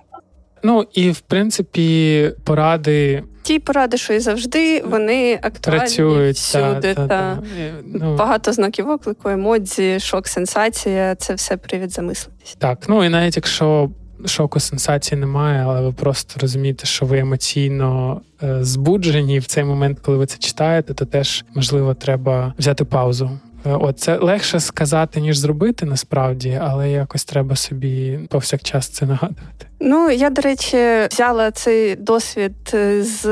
Ну 0.65 0.85
і 0.93 1.11
в 1.11 1.19
принципі 1.19 2.31
поради. 2.43 3.23
Ті 3.41 3.59
поради, 3.59 3.97
що 3.97 4.13
і 4.13 4.19
завжди, 4.19 4.81
вони 4.81 5.39
актуальні 5.41 5.79
Працюють, 5.79 6.35
всюди. 6.35 6.93
Та, 6.93 6.93
та, 6.93 7.07
та. 7.07 7.39
Ну... 7.85 8.15
Багато 8.15 8.53
знаків 8.53 8.89
оклику, 8.89 9.29
емодзі, 9.29 9.99
шок, 9.99 10.27
сенсація 10.27 11.15
це 11.15 11.33
все 11.33 11.57
привід 11.57 11.91
замислитись. 11.91 12.55
Так, 12.59 12.79
ну 12.89 13.03
і 13.03 13.09
навіть 13.09 13.35
якщо 13.35 13.89
шоку 14.25 14.59
сенсації 14.59 15.19
немає, 15.19 15.63
але 15.67 15.81
ви 15.81 15.91
просто 15.91 16.39
розумієте, 16.41 16.85
що 16.85 17.05
ви 17.05 17.19
емоційно 17.19 18.21
е, 18.43 18.63
збуджені 18.63 19.39
в 19.39 19.45
цей 19.45 19.63
момент, 19.63 19.99
коли 19.99 20.17
ви 20.17 20.25
це 20.25 20.37
читаєте, 20.37 20.93
то 20.93 21.05
теж 21.05 21.45
можливо 21.55 21.93
треба 21.93 22.53
взяти 22.57 22.85
паузу. 22.85 23.39
Е, 23.65 23.77
от 23.79 23.99
це 23.99 24.17
легше 24.17 24.59
сказати, 24.59 25.21
ніж 25.21 25.37
зробити 25.37 25.85
насправді, 25.85 26.59
але 26.61 26.91
якось 26.91 27.25
треба 27.25 27.55
собі 27.55 28.19
повсякчас 28.29 28.87
це 28.87 29.05
нагадувати. 29.05 29.65
Ну 29.79 30.09
я 30.09 30.29
до 30.29 30.41
речі 30.41 30.77
взяла 31.11 31.51
цей 31.51 31.95
досвід 31.95 32.53
е, 32.73 33.03
з 33.03 33.25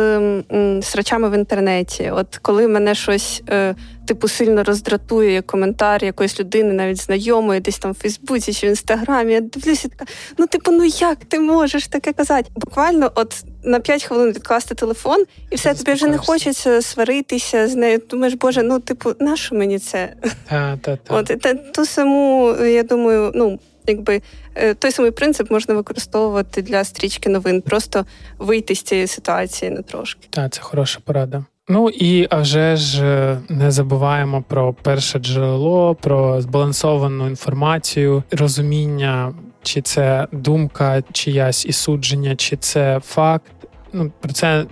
срачами 0.81 1.29
в 1.29 1.33
інтернеті. 1.33 2.11
От 2.11 2.39
коли 2.41 2.67
мене 2.67 2.95
щось 2.95 3.43
е, 3.49 3.75
типу 4.07 4.27
сильно 4.27 4.63
роздратує 4.63 5.41
коментар 5.41 6.03
якоїсь 6.03 6.39
людини, 6.39 6.73
навіть 6.73 7.01
знайомої, 7.01 7.59
десь 7.59 7.79
там 7.79 7.91
в 7.91 7.95
Фейсбуці 7.95 8.53
чи 8.53 8.67
в 8.67 8.69
інстаграмі, 8.69 9.33
я 9.33 9.41
дивлюся, 9.41 9.87
така 9.87 10.05
ну 10.37 10.47
типу, 10.47 10.71
ну 10.71 10.85
як 10.85 11.17
ти 11.25 11.39
можеш 11.39 11.87
таке 11.87 12.13
казати? 12.13 12.49
Буквально, 12.55 13.11
от 13.15 13.45
на 13.63 13.79
5 13.79 14.03
хвилин 14.03 14.29
відкласти 14.29 14.75
телефон, 14.75 15.25
і 15.49 15.55
все 15.55 15.73
тобі 15.73 15.93
вже 15.93 16.07
не 16.07 16.17
хочеться 16.17 16.81
сваритися 16.81 17.67
з 17.67 17.75
нею. 17.75 18.01
Думаєш, 18.09 18.33
боже, 18.33 18.63
ну 18.63 18.79
типу, 18.79 19.11
нащо 19.19 19.55
мені 19.55 19.79
це? 19.79 20.13
Та, 20.49 20.77
та, 20.81 20.95
та. 20.95 21.15
От 21.15 21.25
та 21.25 21.53
ту 21.53 21.85
саму, 21.85 22.55
я 22.55 22.83
думаю, 22.83 23.31
ну 23.35 23.59
якби 23.87 24.21
е, 24.55 24.73
той 24.73 24.91
самий 24.91 25.11
принцип 25.11 25.51
можна 25.51 25.75
використовувати 25.75 26.61
для 26.61 26.83
стрічки 26.83 27.29
новин, 27.29 27.61
просто 27.61 28.05
вийти 28.39 28.75
з 28.75 28.81
цієї 28.81 29.07
ситуації 29.07 29.71
на 29.71 29.81
трошки. 29.81 30.27
Так, 30.29 30.53
це 30.53 30.61
хороша 30.61 30.99
порада. 31.03 31.45
Ну 31.67 31.89
і 31.89 32.27
а 32.29 32.41
вже 32.41 32.75
ж 32.75 33.05
е, 33.05 33.37
не 33.49 33.71
забуваємо 33.71 34.43
про 34.47 34.73
перше 34.73 35.19
джерело, 35.19 35.95
про 35.95 36.41
збалансовану 36.41 37.27
інформацію, 37.27 38.23
розуміння, 38.31 39.33
чи 39.63 39.81
це 39.81 40.27
думка, 40.31 41.03
чиясь 41.11 41.65
і 41.65 41.71
судження, 41.71 42.35
чи 42.35 42.57
це 42.57 42.99
факт. 43.03 43.51
Ну 43.93 44.11
про 44.19 44.33
це 44.33 44.65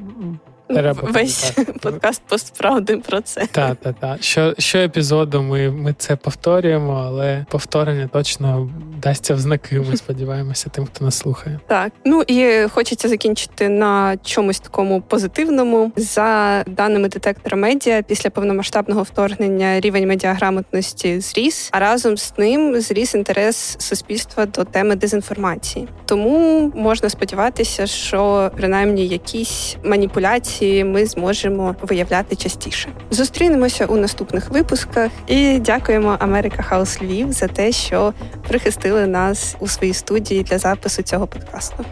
Треба 0.74 1.02
Весь 1.02 1.54
подкаст 1.82 2.22
постправди 2.28 2.98
про 2.98 3.22
це. 3.22 3.48
Так, 3.52 3.78
так, 3.82 3.96
так. 4.00 4.24
Що 4.24 4.54
що 4.58 4.80
епізоду 4.80 5.42
ми 5.42 5.72
ми 5.72 5.96
це 5.98 6.16
повторюємо, 6.16 7.04
але 7.08 7.46
повторення 7.50 8.10
точно 8.14 8.70
дасться 9.02 9.34
в 9.34 9.40
знаки. 9.40 9.82
Ми 9.90 9.98
сподіваємося, 9.98 10.70
тим, 10.70 10.86
хто 10.86 11.06
нас 11.06 11.18
слухає. 11.18 11.60
Так, 11.68 11.92
ну 12.06 12.24
і 12.28 12.68
хочеться 12.68 13.10
закінчити 13.10 13.70
на 13.70 14.18
чомусь 14.24 14.60
такому 14.60 15.02
позитивному. 15.02 15.92
За 15.96 16.64
даними 16.68 17.08
детектора 17.08 17.58
медіа, 17.58 18.02
після 18.02 18.30
повномасштабного 18.30 19.04
вторгнення 19.04 19.80
рівень 19.80 20.08
медіаграмотності 20.08 21.20
зріс, 21.20 21.70
а 21.72 21.80
разом 21.80 22.18
з 22.18 22.34
ним 22.38 22.82
зріс 22.82 23.16
інтерес 23.16 23.76
суспільства 23.80 24.46
до 24.46 24.64
теми 24.64 24.96
дезінформації. 24.96 25.88
Тому 26.06 26.72
можна 26.76 27.10
сподіватися, 27.10 27.88
що 27.88 28.52
принаймні 28.56 29.08
якісь 29.08 29.78
маніпуляції 29.84 30.61
інформації 30.62 30.84
ми 30.84 31.06
зможемо 31.06 31.76
виявляти 31.82 32.36
частіше. 32.36 32.90
Зустрінемося 33.12 33.86
у 33.86 33.98
наступних 33.98 34.50
випусках 34.50 35.12
і 35.28 35.60
дякуємо 35.60 36.18
Америка 36.20 36.64
Хаус 36.64 37.02
Львів 37.02 37.32
за 37.32 37.48
те, 37.48 37.72
що 37.72 38.14
прихистили 38.48 39.08
нас 39.08 39.56
у 39.60 39.68
своїй 39.68 39.94
студії 39.94 40.44
для 40.44 40.58
запису 40.58 41.04
цього 41.04 41.28
подкасту. 41.28 41.86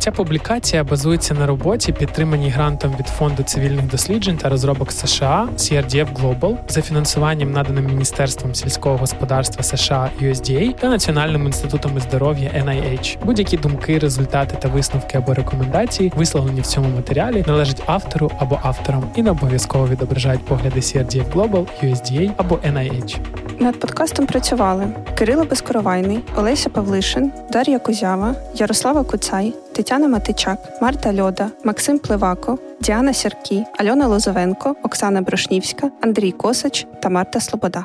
Ця 0.00 0.10
публікація 0.10 0.84
базується 0.84 1.34
на 1.34 1.46
роботі, 1.46 1.92
підтриманій 1.92 2.50
грантом 2.50 2.94
від 2.98 3.06
фонду 3.06 3.42
цивільних 3.42 3.86
досліджень 3.86 4.36
та 4.36 4.48
розробок 4.48 4.92
США 4.92 5.48
CRDF 5.56 6.06
Global 6.14 6.56
за 6.68 6.82
фінансуванням 6.82 7.52
наданим 7.52 7.86
Міністерством 7.86 8.54
сільського 8.54 8.96
господарства 8.96 9.62
США 9.62 10.10
USDA 10.22 10.80
та 10.80 10.88
Національним 10.88 11.46
інститутом 11.46 12.00
здоров'я 12.00 12.50
NIH. 12.50 13.16
Будь-які 13.24 13.56
думки, 13.56 13.98
результати 13.98 14.56
та 14.60 14.68
висновки 14.68 15.18
або 15.18 15.34
рекомендації, 15.34 16.12
висловлені 16.16 16.60
в 16.60 16.66
цьому 16.66 16.88
матеріалі, 16.88 17.44
належать 17.46 17.82
автору 18.10 18.30
або 18.38 18.58
авторам 18.62 19.04
і 19.14 19.22
не 19.22 19.30
обов'язково 19.30 19.88
відображають 19.88 20.44
погляди 20.44 20.80
CRDF 20.80 21.32
Global, 21.32 21.66
USDA 21.84 22.32
або 22.36 22.54
NIH. 22.54 23.18
Над 23.58 23.80
подкастом 23.80 24.26
працювали 24.26 24.86
Кирило 25.14 25.44
Безкоровайний, 25.44 26.20
Олеся 26.36 26.70
Павлишин, 26.70 27.32
Дар'я 27.52 27.78
Кузява, 27.78 28.34
Ярослава 28.54 29.04
Куцай, 29.04 29.54
Тетяна 29.72 30.08
Матичак, 30.08 30.58
Марта 30.82 31.22
Льода, 31.22 31.48
Максим 31.64 31.98
Пливако, 31.98 32.58
Діана 32.80 33.12
Сіркі, 33.12 33.64
Альона 33.78 34.06
Лозовенко, 34.06 34.76
Оксана 34.82 35.20
Брошнівська, 35.20 35.90
Андрій 36.02 36.32
Косач 36.32 36.86
та 37.02 37.08
Марта 37.08 37.40
Слобода. 37.40 37.84